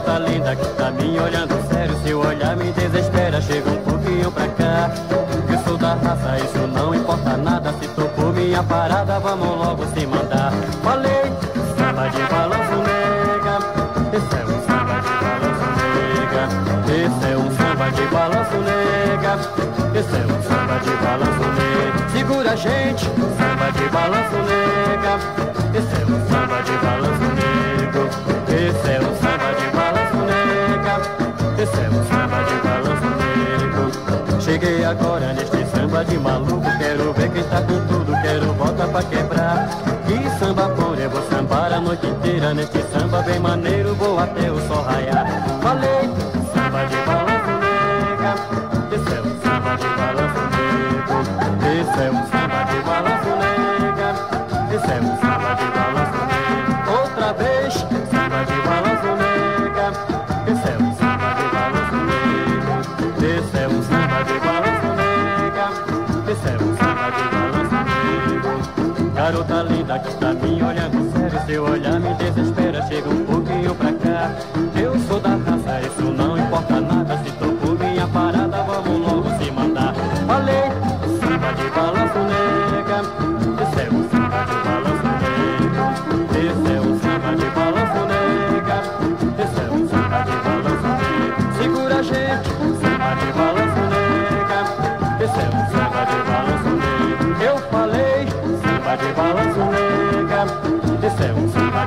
[0.00, 1.96] Garota linda que tá me olhando sério.
[2.02, 4.90] Seu olhar me desespera, chega um pouquinho pra cá.
[5.48, 7.72] Eu sou da raça, isso não importa nada.
[7.80, 10.52] Se tocou minha parada, vamos logo se mandar.
[10.82, 11.32] Falei,
[11.76, 13.58] samba de balanço nega.
[14.16, 16.42] Esse é um samba de balanço nega.
[16.88, 19.32] Esse é um samba de balanço nega.
[19.98, 22.08] Esse é um samba de balanço nega.
[22.10, 25.18] Segura a gente, samba de balanço nega.
[25.78, 26.09] Esse é um
[36.00, 39.68] samba de maluco Quero ver quem tá com tudo, quero bota pra quebrar.
[40.06, 44.50] Que samba bom, eu vou sambar a noite inteira Neste samba bem maneiro, vou até
[44.50, 45.26] o sol raiar.
[45.62, 46.09] Falei,
[69.30, 72.84] Garota linda que tá me olhando sério, seu olhar me desespera.
[72.88, 74.34] Chega um pouquinho pra cá.
[74.74, 74.89] Eu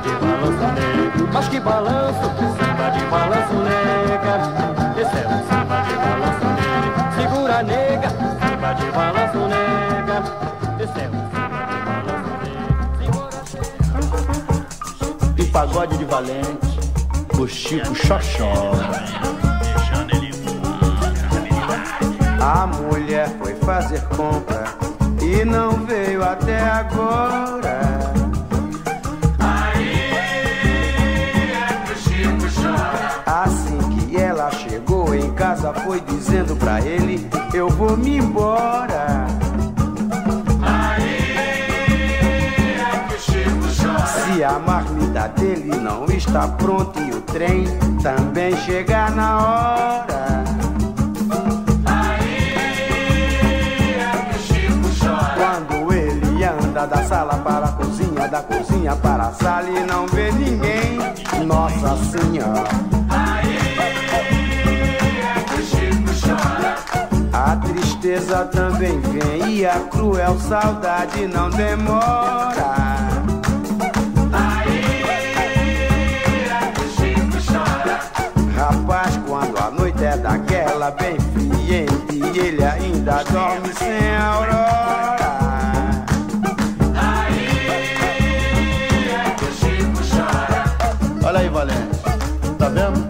[0.04, 1.32] de balanço nega.
[1.32, 4.34] Mas que balanço, samba de balanço nega.
[5.00, 7.02] Esse é um samba de balanço nega.
[7.16, 10.18] Segura nega, samba de balanço nega.
[10.78, 12.64] Esse é um samba de balanço nega.
[15.38, 16.78] E pagode de valente,
[17.38, 18.72] o Chico Xoxó.
[22.40, 24.64] A mulher foi fazer compra
[25.20, 27.93] e não veio até agora.
[35.94, 39.26] Foi dizendo pra ele: Eu vou me embora.
[44.06, 47.64] Se a marmita dele não está pronta e o trem
[48.02, 50.44] também chegar na hora.
[55.36, 60.08] Quando ele anda da sala para a cozinha, da cozinha para a sala e não
[60.08, 60.98] vê ninguém,
[61.46, 62.93] Nossa Senhora.
[68.04, 72.74] Tristeza também vem e a cruel saudade não demora.
[78.54, 84.74] Rapaz, quando a noite é daquela bem friente e ele ainda dorme sem aurora.
[91.24, 91.98] Olha aí, Valente.
[92.58, 93.08] Tá vendo?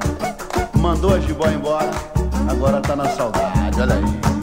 [0.79, 1.91] Mandou a Gibó embora,
[2.49, 3.81] agora tá na saudade.
[3.81, 4.34] Olha aí.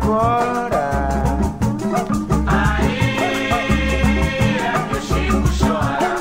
[0.00, 0.90] Agora.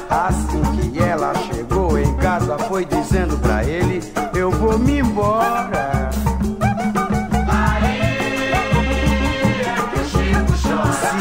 [0.09, 4.01] Assim que ela chegou em casa, foi dizendo pra ele:
[4.33, 6.09] Eu vou me embora.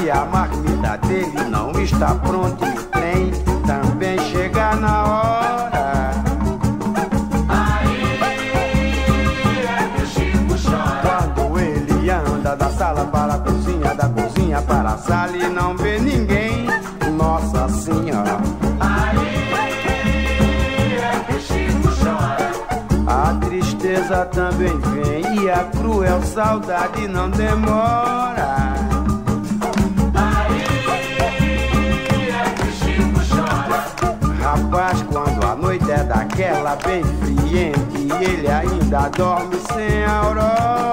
[0.00, 2.87] Se a marmita dele não está pronta
[14.98, 16.66] cozinha para a sala e não vê ninguém,
[17.16, 18.40] Nossa Senhora.
[23.06, 28.74] A tristeza também vem e a cruel saudade não demora.
[34.42, 40.87] Rapaz, quando a noite é daquela bem friente ele ainda dorme sem aurora.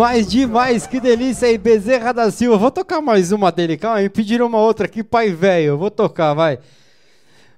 [0.00, 2.56] Demais, demais, que delícia aí, Bezerra da Silva.
[2.56, 4.08] Vou tocar mais uma dele, calma aí.
[4.08, 5.76] Pediram uma outra aqui, pai velho.
[5.76, 6.58] Vou tocar, vai.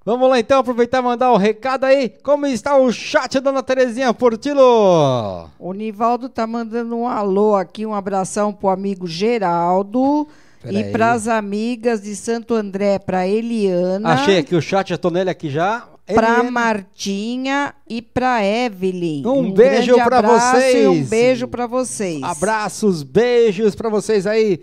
[0.05, 2.09] Vamos lá então, aproveitar e mandar o recado aí.
[2.09, 5.49] Como está o chat, dona Terezinha Portilo?
[5.57, 10.27] O Nivaldo tá mandando um alô aqui, um abração pro amigo Geraldo
[10.61, 10.91] Pera e aí.
[10.91, 14.15] pras amigas de Santo André, pra Eliana.
[14.15, 15.92] Achei aqui o chat, já tô nele aqui já.
[16.07, 16.51] Eliana.
[16.51, 19.25] Martinha e pra Evelyn.
[19.27, 21.09] Um beijo grande pra abraço E um vocês.
[21.09, 22.23] beijo pra vocês.
[22.23, 24.61] Abraços, beijos pra vocês aí.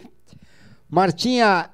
[0.89, 1.69] Martinha,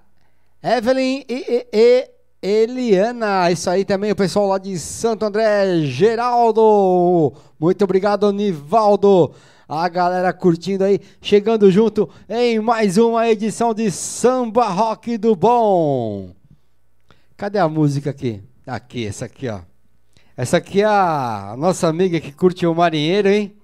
[0.64, 2.10] Evelyn e, e- e
[2.42, 3.50] Eliana.
[3.52, 7.34] Isso aí também, o pessoal lá de Santo André, Geraldo.
[7.60, 9.32] Muito obrigado, Nivaldo.
[9.68, 16.30] A galera curtindo aí, chegando junto em mais uma edição de Samba Rock do Bom.
[17.36, 18.44] Cadê a música aqui?
[18.66, 19.60] Aqui, essa aqui, ó.
[20.36, 23.56] Essa aqui é a nossa amiga que curte o marinheiro, hein?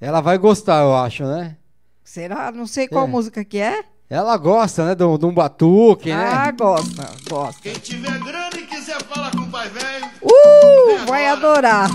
[0.00, 1.56] Ela vai gostar, eu acho, né?
[2.04, 2.52] Será?
[2.52, 3.08] Não sei qual É.
[3.08, 3.82] música que é.
[4.10, 4.94] Ela gosta, né?
[4.94, 6.52] De um batuque, Ah, né?
[6.52, 7.60] gosta, gosta.
[7.62, 11.90] Quem tiver grana e quiser falar com o pai velho, Uh, vai adorar.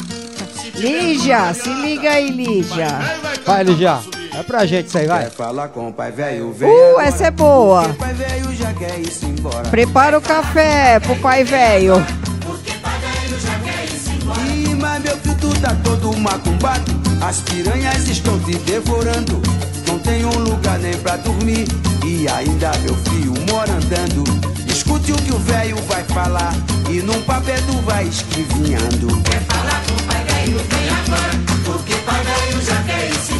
[0.75, 2.87] Lígia, se liga aí, Lígia.
[3.45, 3.99] Vai, Ligia.
[4.33, 5.23] É pra gente isso aí, vai.
[5.23, 7.81] Quer falar com o pai velho, vem Uh, agora, essa é boa.
[7.83, 9.69] porque o pai velho já quer ir embora.
[9.69, 11.95] Prepara o café pro pai velho.
[14.47, 16.91] Ih, mas meu filho, tu tá todo macumbado.
[17.21, 19.41] As piranhas estão te devorando.
[19.87, 21.67] Não tem um lugar nem pra dormir.
[22.05, 24.23] E ainda meu filho mora andando.
[24.67, 26.53] Escute o que o velho vai falar.
[26.89, 29.07] E num papel tu vai escrevinhando.
[29.23, 31.39] Quer falar com o pai velho, vem agora.
[31.65, 33.29] Porque pai velho já quer ir embora.
[33.29, 33.38] Quer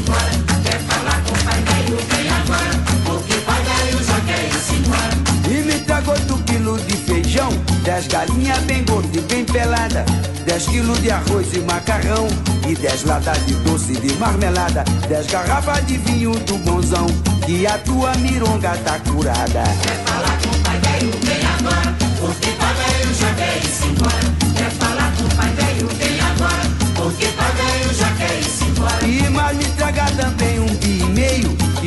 [1.90, 2.72] com o pai velho, vem agora.
[3.06, 5.16] Porque pai velho já quer ir embora.
[5.50, 7.50] E me traga oito quilos de feijão.
[7.84, 10.06] Dez galinhas bem gordas e bem pelada.
[10.46, 12.28] Dez quilos de arroz e macarrão.
[12.68, 14.84] E dez latas de doce de marmelada.
[15.08, 17.08] Dez garrafas de vinho do bonzão.
[17.46, 19.64] Que a tua mironga tá curada.
[19.82, 21.96] Quer falar com o pai velho, vem agora.
[22.20, 24.30] Porque pai velho já quer embora.
[24.56, 26.64] Quer falar com o pai velho, vem agora.
[26.96, 29.08] Porque pai velho já quer embora.
[29.08, 30.49] E mais me traga também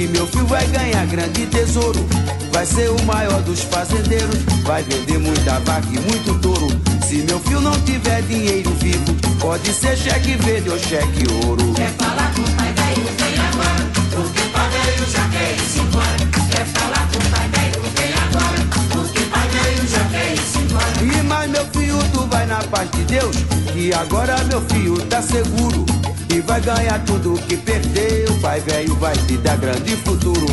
[0.03, 2.05] Que meu filho vai ganhar grande tesouro.
[2.51, 4.37] Vai ser o maior dos fazendeiros.
[4.65, 6.67] Vai vender muita vaca e muito touro.
[7.07, 11.73] Se meu filho não tiver dinheiro vivo, pode ser cheque verde ou cheque ouro.
[11.75, 13.91] Quer falar com o pai velho, vem agora.
[14.11, 16.51] Porque pai velho já quer ir embora.
[16.51, 18.59] Quer falar com o pai velho, vem agora.
[18.91, 21.21] Porque pai velho já quer ir embora.
[21.21, 23.37] E mais meu filho, tu vai na paz de Deus.
[23.73, 25.87] Que agora meu filho tá seguro.
[26.33, 28.35] E vai ganhar tudo que perdeu.
[28.41, 30.47] Pai velho vai te dar grande futuro.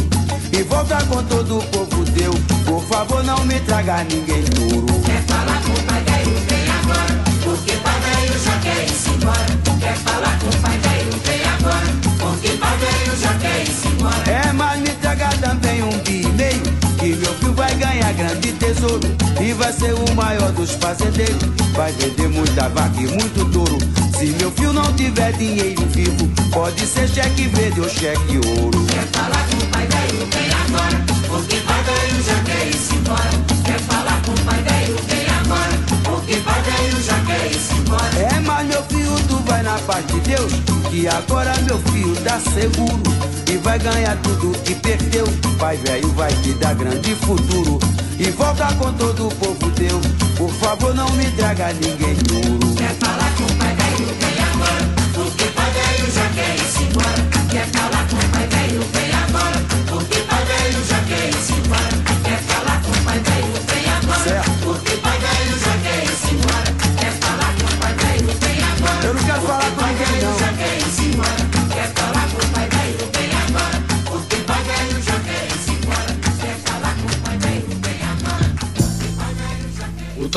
[0.51, 2.33] E volta com todo o povo teu.
[2.65, 5.01] Por favor, não me traga ninguém duro.
[5.05, 7.23] Quer falar com o pai velho, vem agora.
[7.45, 9.79] Porque pai velho já quer ir embora.
[9.79, 11.87] Quer falar com o pai velho, vem agora.
[12.19, 14.29] Porque pai velho já quer ir embora.
[14.29, 14.68] É, mas
[18.59, 19.07] tesouro.
[19.41, 21.41] E vai ser o maior dos fazendeiros.
[21.73, 23.77] Vai vender muita vaca e muito touro.
[24.17, 28.85] Se meu filho não tiver dinheiro vivo, pode ser cheque verde ou cheque ouro.
[28.85, 31.05] Quer falar com o pai velho, vem agora.
[31.27, 33.29] Porque pai velho já quer ir embora.
[33.65, 35.79] Quer falar com o pai velho, vem agora.
[36.03, 38.35] Porque pai velho já quer ir embora.
[38.35, 39.08] É, mas meu filho,
[39.49, 40.53] vai na paz de Deus.
[40.89, 43.01] Que agora meu filho tá seguro.
[43.51, 45.25] E vai ganhar tudo que perdeu.
[45.59, 47.79] Pai velho vai te dar grande futuro.
[48.19, 49.99] E volta com todo o povo teu.
[50.37, 52.75] Por favor, não me traga ninguém duro.
[52.75, 53.58] Quer falar com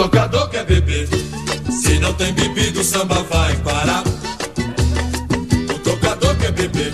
[0.03, 1.09] Tocador quer beber.
[1.71, 4.03] Se não tem bebido, o samba vai parar.
[5.73, 6.93] O tocador quer beber.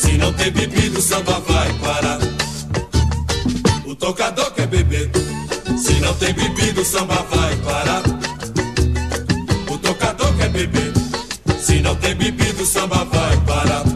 [0.00, 2.18] Se não tem bebido, o samba vai parar.
[3.84, 5.10] O tocador quer beber.
[5.76, 8.02] Se não tem bebido, o samba vai parar.
[9.68, 10.92] O tocador quer beber.
[11.60, 13.87] Se não tem bebido, o samba vai parar.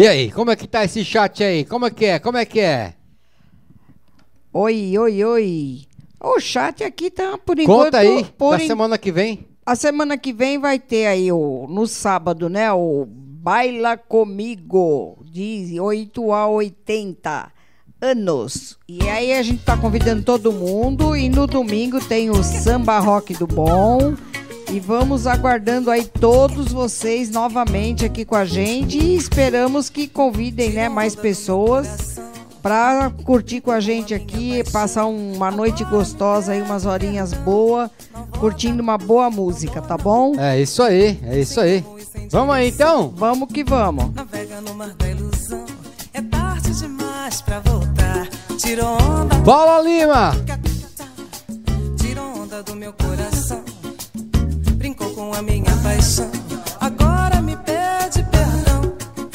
[0.00, 1.62] E aí, como é que tá esse chat aí?
[1.62, 2.18] Como é que é?
[2.18, 2.94] Como é que é?
[4.50, 5.80] Oi, oi, oi.
[6.18, 7.84] O chat aqui tá por enquanto.
[7.84, 9.46] Conta aí, por da semana que vem.
[9.66, 12.72] A semana que vem vai ter aí o, no sábado, né?
[12.72, 17.52] O Baila Comigo, de 8 a 80
[18.00, 18.78] anos.
[18.88, 21.14] E aí a gente tá convidando todo mundo.
[21.14, 24.14] E no domingo tem o Samba Rock do Bom.
[24.72, 30.70] E vamos aguardando aí todos vocês novamente aqui com a gente e esperamos que convidem
[30.70, 32.20] né, mais pessoas
[32.62, 37.90] para curtir com a gente aqui, passar uma noite gostosa aí, umas horinhas boas,
[38.38, 40.38] curtindo uma boa música, tá bom?
[40.38, 41.84] É isso aí, é isso aí.
[42.30, 43.12] Vamos aí então?
[43.16, 44.14] Vamos que vamos.
[44.14, 45.64] Navega no mar da ilusão,
[46.12, 48.28] é tarde demais pra voltar.
[48.56, 49.34] Tirou onda.
[49.36, 50.32] Bola Lima!
[51.96, 53.69] Tirou onda do meu coração
[55.20, 56.30] com a minha paixão.
[56.80, 58.80] Agora me pede perdão.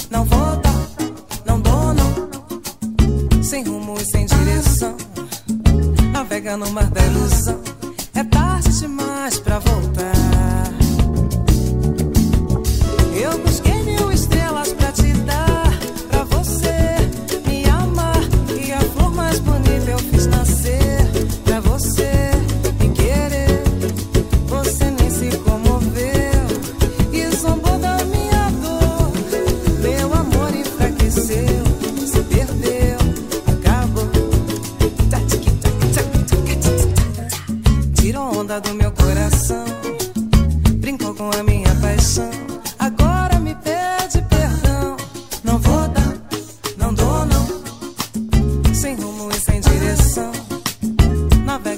[0.10, 0.70] Não volta,
[1.46, 2.04] não dono.
[3.44, 4.98] Sem rumo e sem direção.
[6.12, 7.62] Navega no mar da ilusão.
[8.16, 10.15] É tarde demais pra voltar.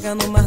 [0.07, 0.46] chega numa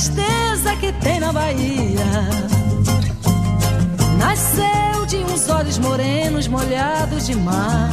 [0.00, 2.06] tristeza que tem na Bahia.
[4.16, 7.90] Nasceu de uns olhos morenos molhados de mar.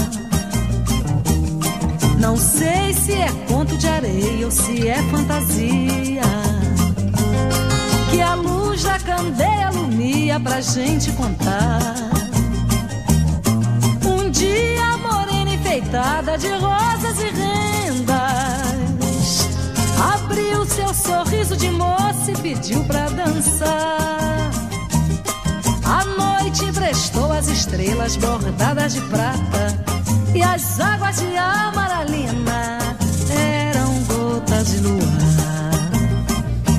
[2.17, 6.21] Não sei se é conto de areia ou se é fantasia.
[8.09, 11.93] Que a luz da candeia alumia pra gente contar.
[14.05, 17.56] Um dia morena enfeitada de rosas e rãs
[20.97, 24.51] sorriso de moça e pediu pra dançar.
[25.85, 29.77] A noite emprestou as estrelas bordadas de prata
[30.33, 32.79] e as águas de amaralina
[33.29, 35.71] eram gotas de luar.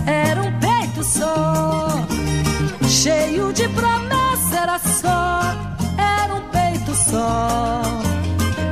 [0.07, 1.89] Era um peito só,
[2.89, 5.41] cheio de promessa, era só.
[5.97, 7.83] Era um peito só,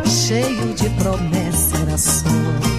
[0.06, 2.75] cheio de promessa, era só.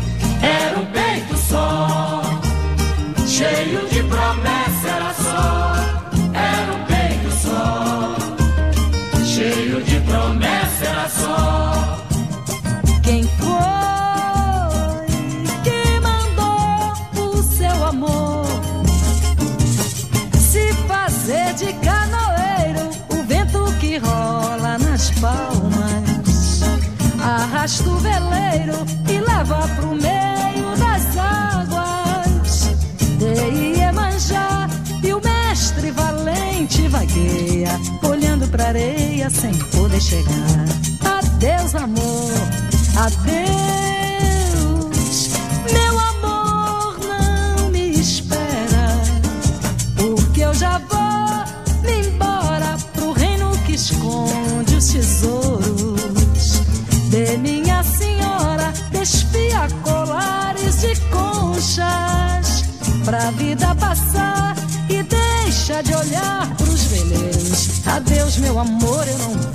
[3.68, 5.76] cheio de promessa era só,
[6.34, 8.15] era um peito só,
[9.26, 11.98] cheio de promessa era só.
[13.03, 13.57] Quem foi
[15.64, 18.45] que mandou o seu amor
[20.39, 22.89] se fazer de canoeiro?
[23.10, 26.61] O vento que rola nas palmas
[27.22, 28.16] arrasta o verão.
[38.03, 40.65] olhando pra areia sem poder chegar.
[41.19, 42.31] Adeus, amor,
[42.95, 43.48] adeus.
[45.72, 49.02] Meu amor não me espera,
[49.95, 56.61] porque eu já vou me embora pro reino que esconde os tesouros
[57.10, 58.73] de minha senhora.
[58.91, 62.64] Despia colares de conchas
[63.06, 64.56] pra vida passar
[64.89, 66.66] e deixa de olhar
[67.98, 69.47] Adeus, meu amor, eu não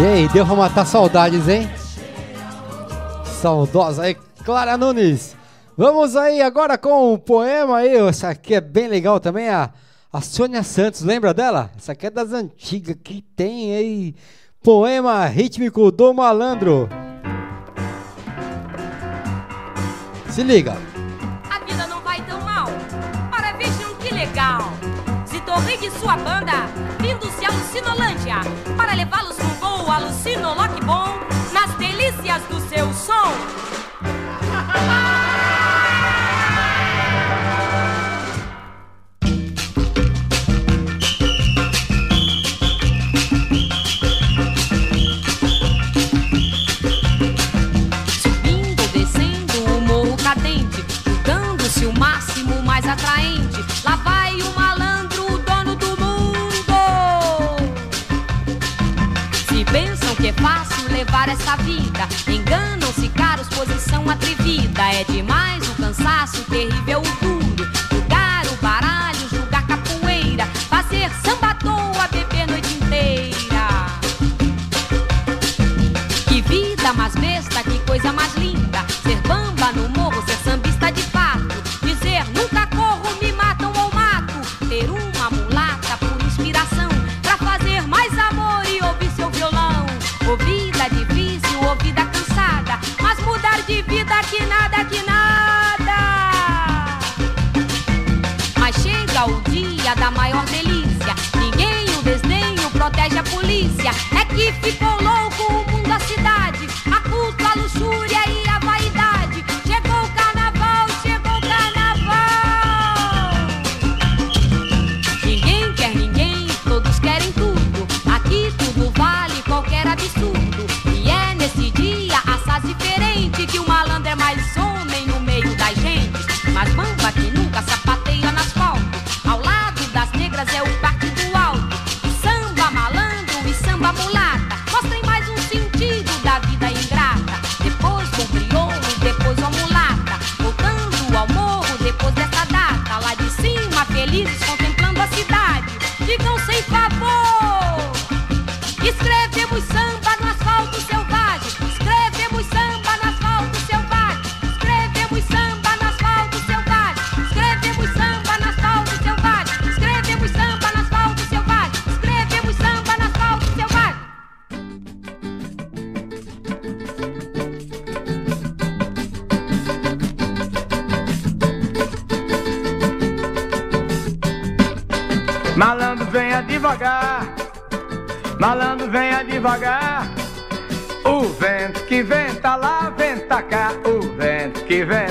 [0.00, 1.68] E aí, deu pra matar saudades, hein?
[3.42, 4.16] Saudosa aí,
[4.46, 5.36] Clara Nunes.
[5.76, 7.98] Vamos aí agora com o um poema aí.
[7.98, 9.68] Essa aqui é bem legal também, a,
[10.10, 11.70] a Sônia Santos, lembra dela?
[11.76, 14.14] Essa aqui é das antigas que tem aí.
[14.62, 16.88] Poema rítmico do malandro.
[20.30, 20.78] Se liga.
[21.50, 22.68] A vida não vai tão mal.
[23.30, 24.62] Ora, vejam que legal.
[25.26, 26.52] Se Zitorrigue de sua banda,
[26.98, 28.36] vindo-se a Sinolândia
[28.78, 29.39] para levá-los
[29.90, 31.08] alucino, que bom
[31.52, 33.32] nas delícias do seu som.
[61.30, 62.08] nessa vida.
[62.26, 64.82] Enganam-se caros, posição atrevida.
[64.92, 67.02] É demais o um cansaço terrível.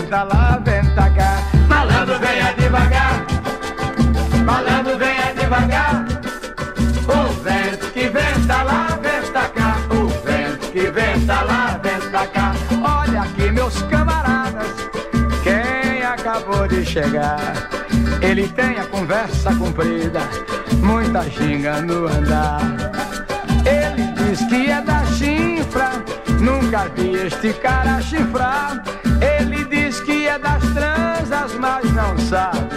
[0.10, 1.38] senta lá, vem pra cá.
[1.68, 3.26] Malandro venha devagar,
[4.44, 6.06] malandro venha devagar.
[7.08, 9.76] O vento que venta lá, venta cá.
[9.92, 12.54] O vento que venta lá, venta cá.
[12.84, 14.90] Olha aqui, meus camaradas,
[15.44, 17.54] quem acabou de chegar?
[18.20, 20.22] Ele tem a conversa comprida,
[20.82, 22.62] muita ginga no andar.
[23.64, 25.92] Ele diz que é da chifra,
[26.42, 28.89] nunca vi este cara chifrar
[30.56, 32.69] as transas, mas não sabe.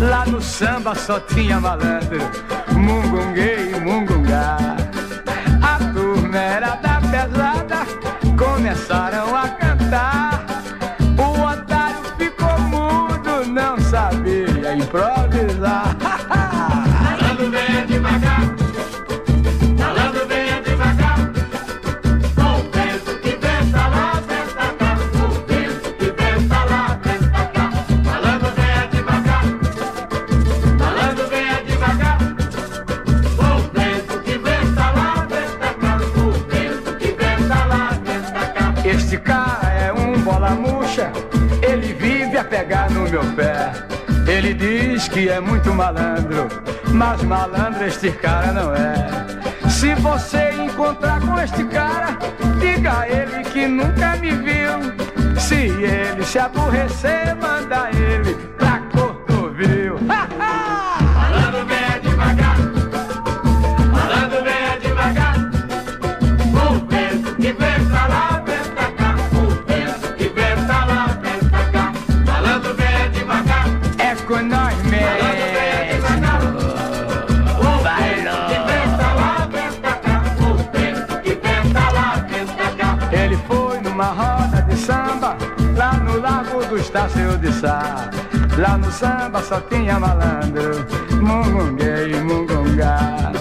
[0.00, 2.18] Lá no samba só tinha malandro,
[2.72, 4.73] mungunguei e mungungá.
[45.14, 46.48] que é muito malandro,
[46.88, 49.70] mas malandro este cara não é.
[49.70, 52.18] Se você encontrar com este cara,
[52.58, 55.38] diga a ele que nunca me viu.
[55.38, 58.34] Se ele se aborrecer, manda ele
[86.94, 88.08] Estácio de Sá.
[88.56, 90.86] Lá no samba só tinha malandro,
[91.20, 93.32] mungungue e mungungá.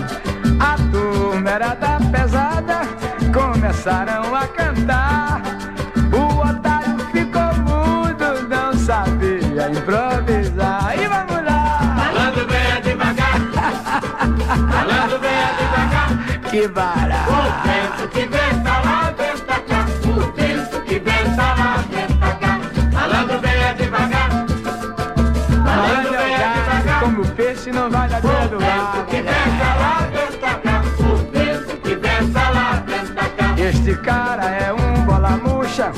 [0.60, 2.82] A turma era da pesada,
[3.32, 5.44] começaram a cantar.
[6.12, 10.98] O otário ficou mudo, não sabia improvisar.
[10.98, 11.80] E vamos lá!
[11.96, 13.40] Malandro venha devagar,
[14.74, 16.50] malandro venha devagar.
[16.50, 17.24] Que barato!
[28.24, 29.68] Que lá,
[30.64, 30.82] cá.
[31.00, 32.84] O vento que lá,
[33.38, 33.56] cá.
[33.58, 35.92] Este cara é um bola murcha,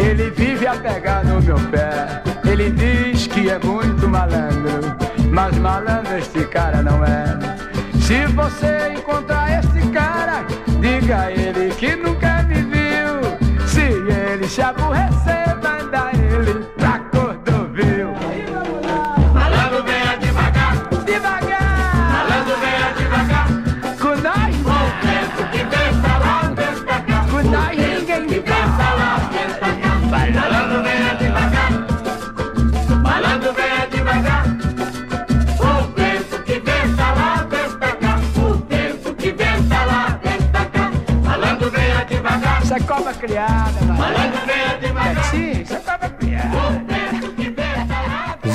[0.00, 2.20] ele vive a pegar no meu pé.
[2.44, 4.96] Ele diz que é muito malandro,
[5.30, 7.38] mas malandro este cara não é.
[8.00, 8.97] Se você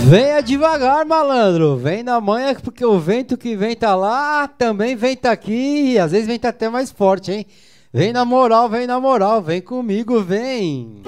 [0.06, 1.78] Venha devagar, malandro.
[1.78, 5.94] Vem na manhã, porque o vento que vem tá lá, também vem tá aqui.
[5.94, 7.46] E às vezes vem tá até mais forte, hein?
[7.92, 9.42] Vem na moral, vem na moral.
[9.42, 11.02] Vem comigo, vem.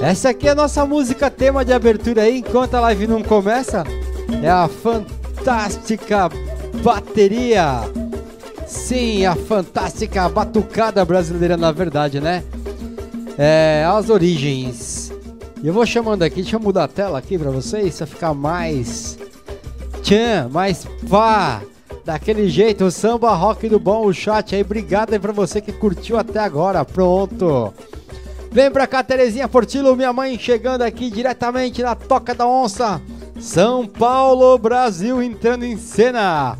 [0.00, 2.38] Essa aqui é a nossa música tema de abertura aí.
[2.38, 3.84] Enquanto a live não começa,
[4.42, 6.28] é a fantástica
[6.82, 7.82] bateria.
[8.66, 12.42] Sim, a fantástica batucada brasileira, na verdade, né?
[13.38, 15.11] É, as origens.
[15.62, 18.34] E eu vou chamando aqui, deixa eu mudar a tela aqui pra vocês, pra ficar
[18.34, 19.16] mais
[20.02, 21.62] tchan, mais pá.
[22.04, 24.62] Daquele jeito, o samba rock do bom, o chat aí.
[24.62, 26.84] Obrigado aí pra você que curtiu até agora.
[26.84, 27.72] Pronto.
[28.50, 33.00] Vem pra cá, Terezinha Portilo, minha mãe chegando aqui diretamente na Toca da Onça.
[33.40, 36.58] São Paulo, Brasil, entrando em cena.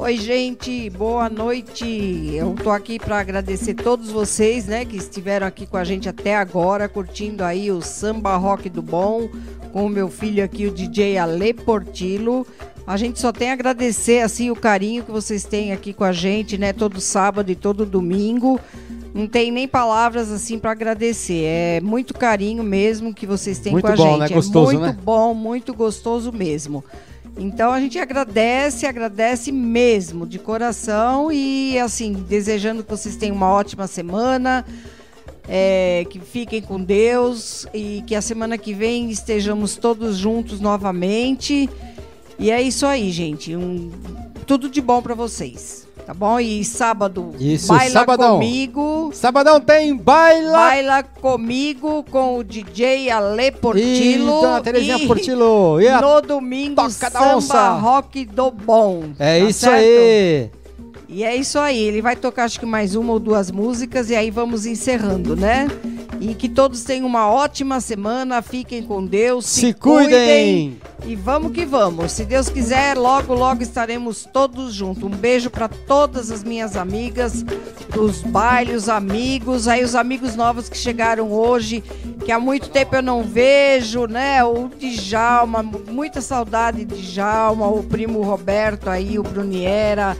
[0.00, 2.30] Oi, gente, boa noite.
[2.32, 6.36] Eu tô aqui para agradecer todos vocês, né, que estiveram aqui com a gente até
[6.36, 9.28] agora, curtindo aí o samba rock do bom,
[9.72, 12.46] com o meu filho aqui, o DJ Ale Portilo.
[12.86, 16.12] A gente só tem a agradecer assim o carinho que vocês têm aqui com a
[16.12, 18.60] gente, né, todo sábado e todo domingo.
[19.12, 21.42] Não tem nem palavras assim para agradecer.
[21.44, 24.20] É muito carinho mesmo que vocês têm Muito com a bom, gente.
[24.20, 24.28] né?
[24.28, 24.98] Gostoso, é muito né?
[25.02, 26.84] bom, muito gostoso mesmo.
[27.38, 33.48] Então a gente agradece, agradece mesmo, de coração e assim, desejando que vocês tenham uma
[33.48, 34.66] ótima semana,
[35.48, 41.70] é, que fiquem com Deus e que a semana que vem estejamos todos juntos novamente.
[42.40, 43.54] E é isso aí, gente.
[43.54, 43.90] Um,
[44.44, 46.40] tudo de bom pra vocês, tá bom?
[46.40, 48.34] E sábado, Isso, baila sabadão.
[48.36, 49.10] comigo.
[49.12, 50.56] Sabadão tem baila.
[50.56, 54.38] Baila comigo com o DJ Ale Portilo.
[54.38, 55.78] E Dona Terezinha Portilo.
[55.78, 57.72] E a no domingo, Toca samba Onça.
[57.74, 59.10] rock do bom.
[59.18, 59.76] É tá isso certo?
[59.76, 60.50] aí.
[61.10, 61.78] E é isso aí.
[61.78, 65.68] Ele vai tocar acho que mais uma ou duas músicas e aí vamos encerrando, né?
[66.20, 68.42] E que todos tenham uma ótima semana.
[68.42, 69.46] Fiquem com Deus.
[69.46, 70.78] Se, Se cuidem.
[71.06, 72.12] E vamos que vamos.
[72.12, 75.04] Se Deus quiser, logo, logo estaremos todos juntos.
[75.04, 77.44] Um beijo para todas as minhas amigas
[77.94, 81.82] dos bailes, os amigos, aí os amigos novos que chegaram hoje,
[82.24, 84.44] que há muito tempo eu não vejo, né?
[84.44, 90.16] O Djalma, muita saudade de Djalma, o primo Roberto aí, o Bruniera,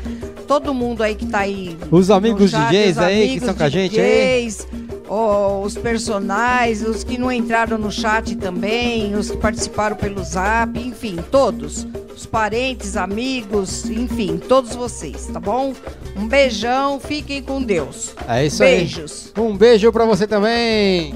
[0.47, 1.77] todo mundo aí que tá aí.
[1.91, 4.49] Os amigos chat, DJs os aí que estão com a gente aí
[5.09, 10.79] oh, os personagens, os que não entraram no chat também, os que participaram pelo zap,
[10.79, 11.87] enfim, todos.
[12.15, 15.73] Os parentes, amigos, enfim, todos vocês, tá bom?
[16.17, 18.15] Um beijão, fiquem com Deus.
[18.27, 18.63] É isso Beijos.
[18.67, 18.79] aí.
[18.85, 19.33] Beijos.
[19.39, 21.15] Um beijo para você também.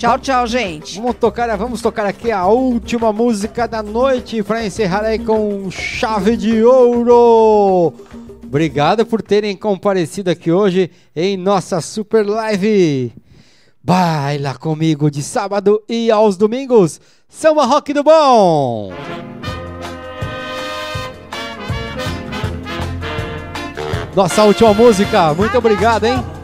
[0.00, 0.98] Tchau, tchau, gente.
[0.98, 6.38] Vamos tocar, vamos tocar aqui a última música da noite para encerrar aí com chave
[6.38, 7.92] de ouro.
[8.50, 13.12] Obrigado por terem comparecido aqui hoje em nossa super live.
[13.80, 17.00] Baila comigo de sábado e aos domingos.
[17.28, 18.92] Samba Rock do Bom!
[24.16, 25.32] Nossa última música.
[25.32, 26.39] Muito obrigado, hein?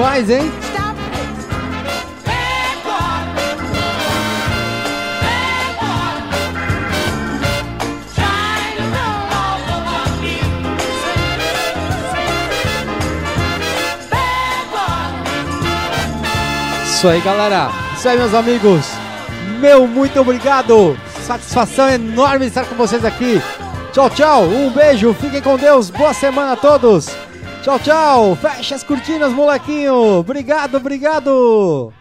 [0.00, 0.50] voz, hein?
[16.86, 17.70] Isso aí, galera.
[17.94, 18.86] Isso aí, meus amigos.
[19.58, 20.98] Meu muito obrigado.
[21.26, 23.42] Satisfação enorme estar com vocês aqui.
[23.92, 24.44] Tchau, tchau.
[24.44, 25.12] Um beijo.
[25.12, 25.90] Fiquem com Deus.
[25.90, 27.19] Boa semana a todos.
[27.62, 28.36] Tchau, tchau.
[28.36, 30.18] Fecha as cortinas, molequinho.
[30.18, 31.92] Obrigado, obrigado.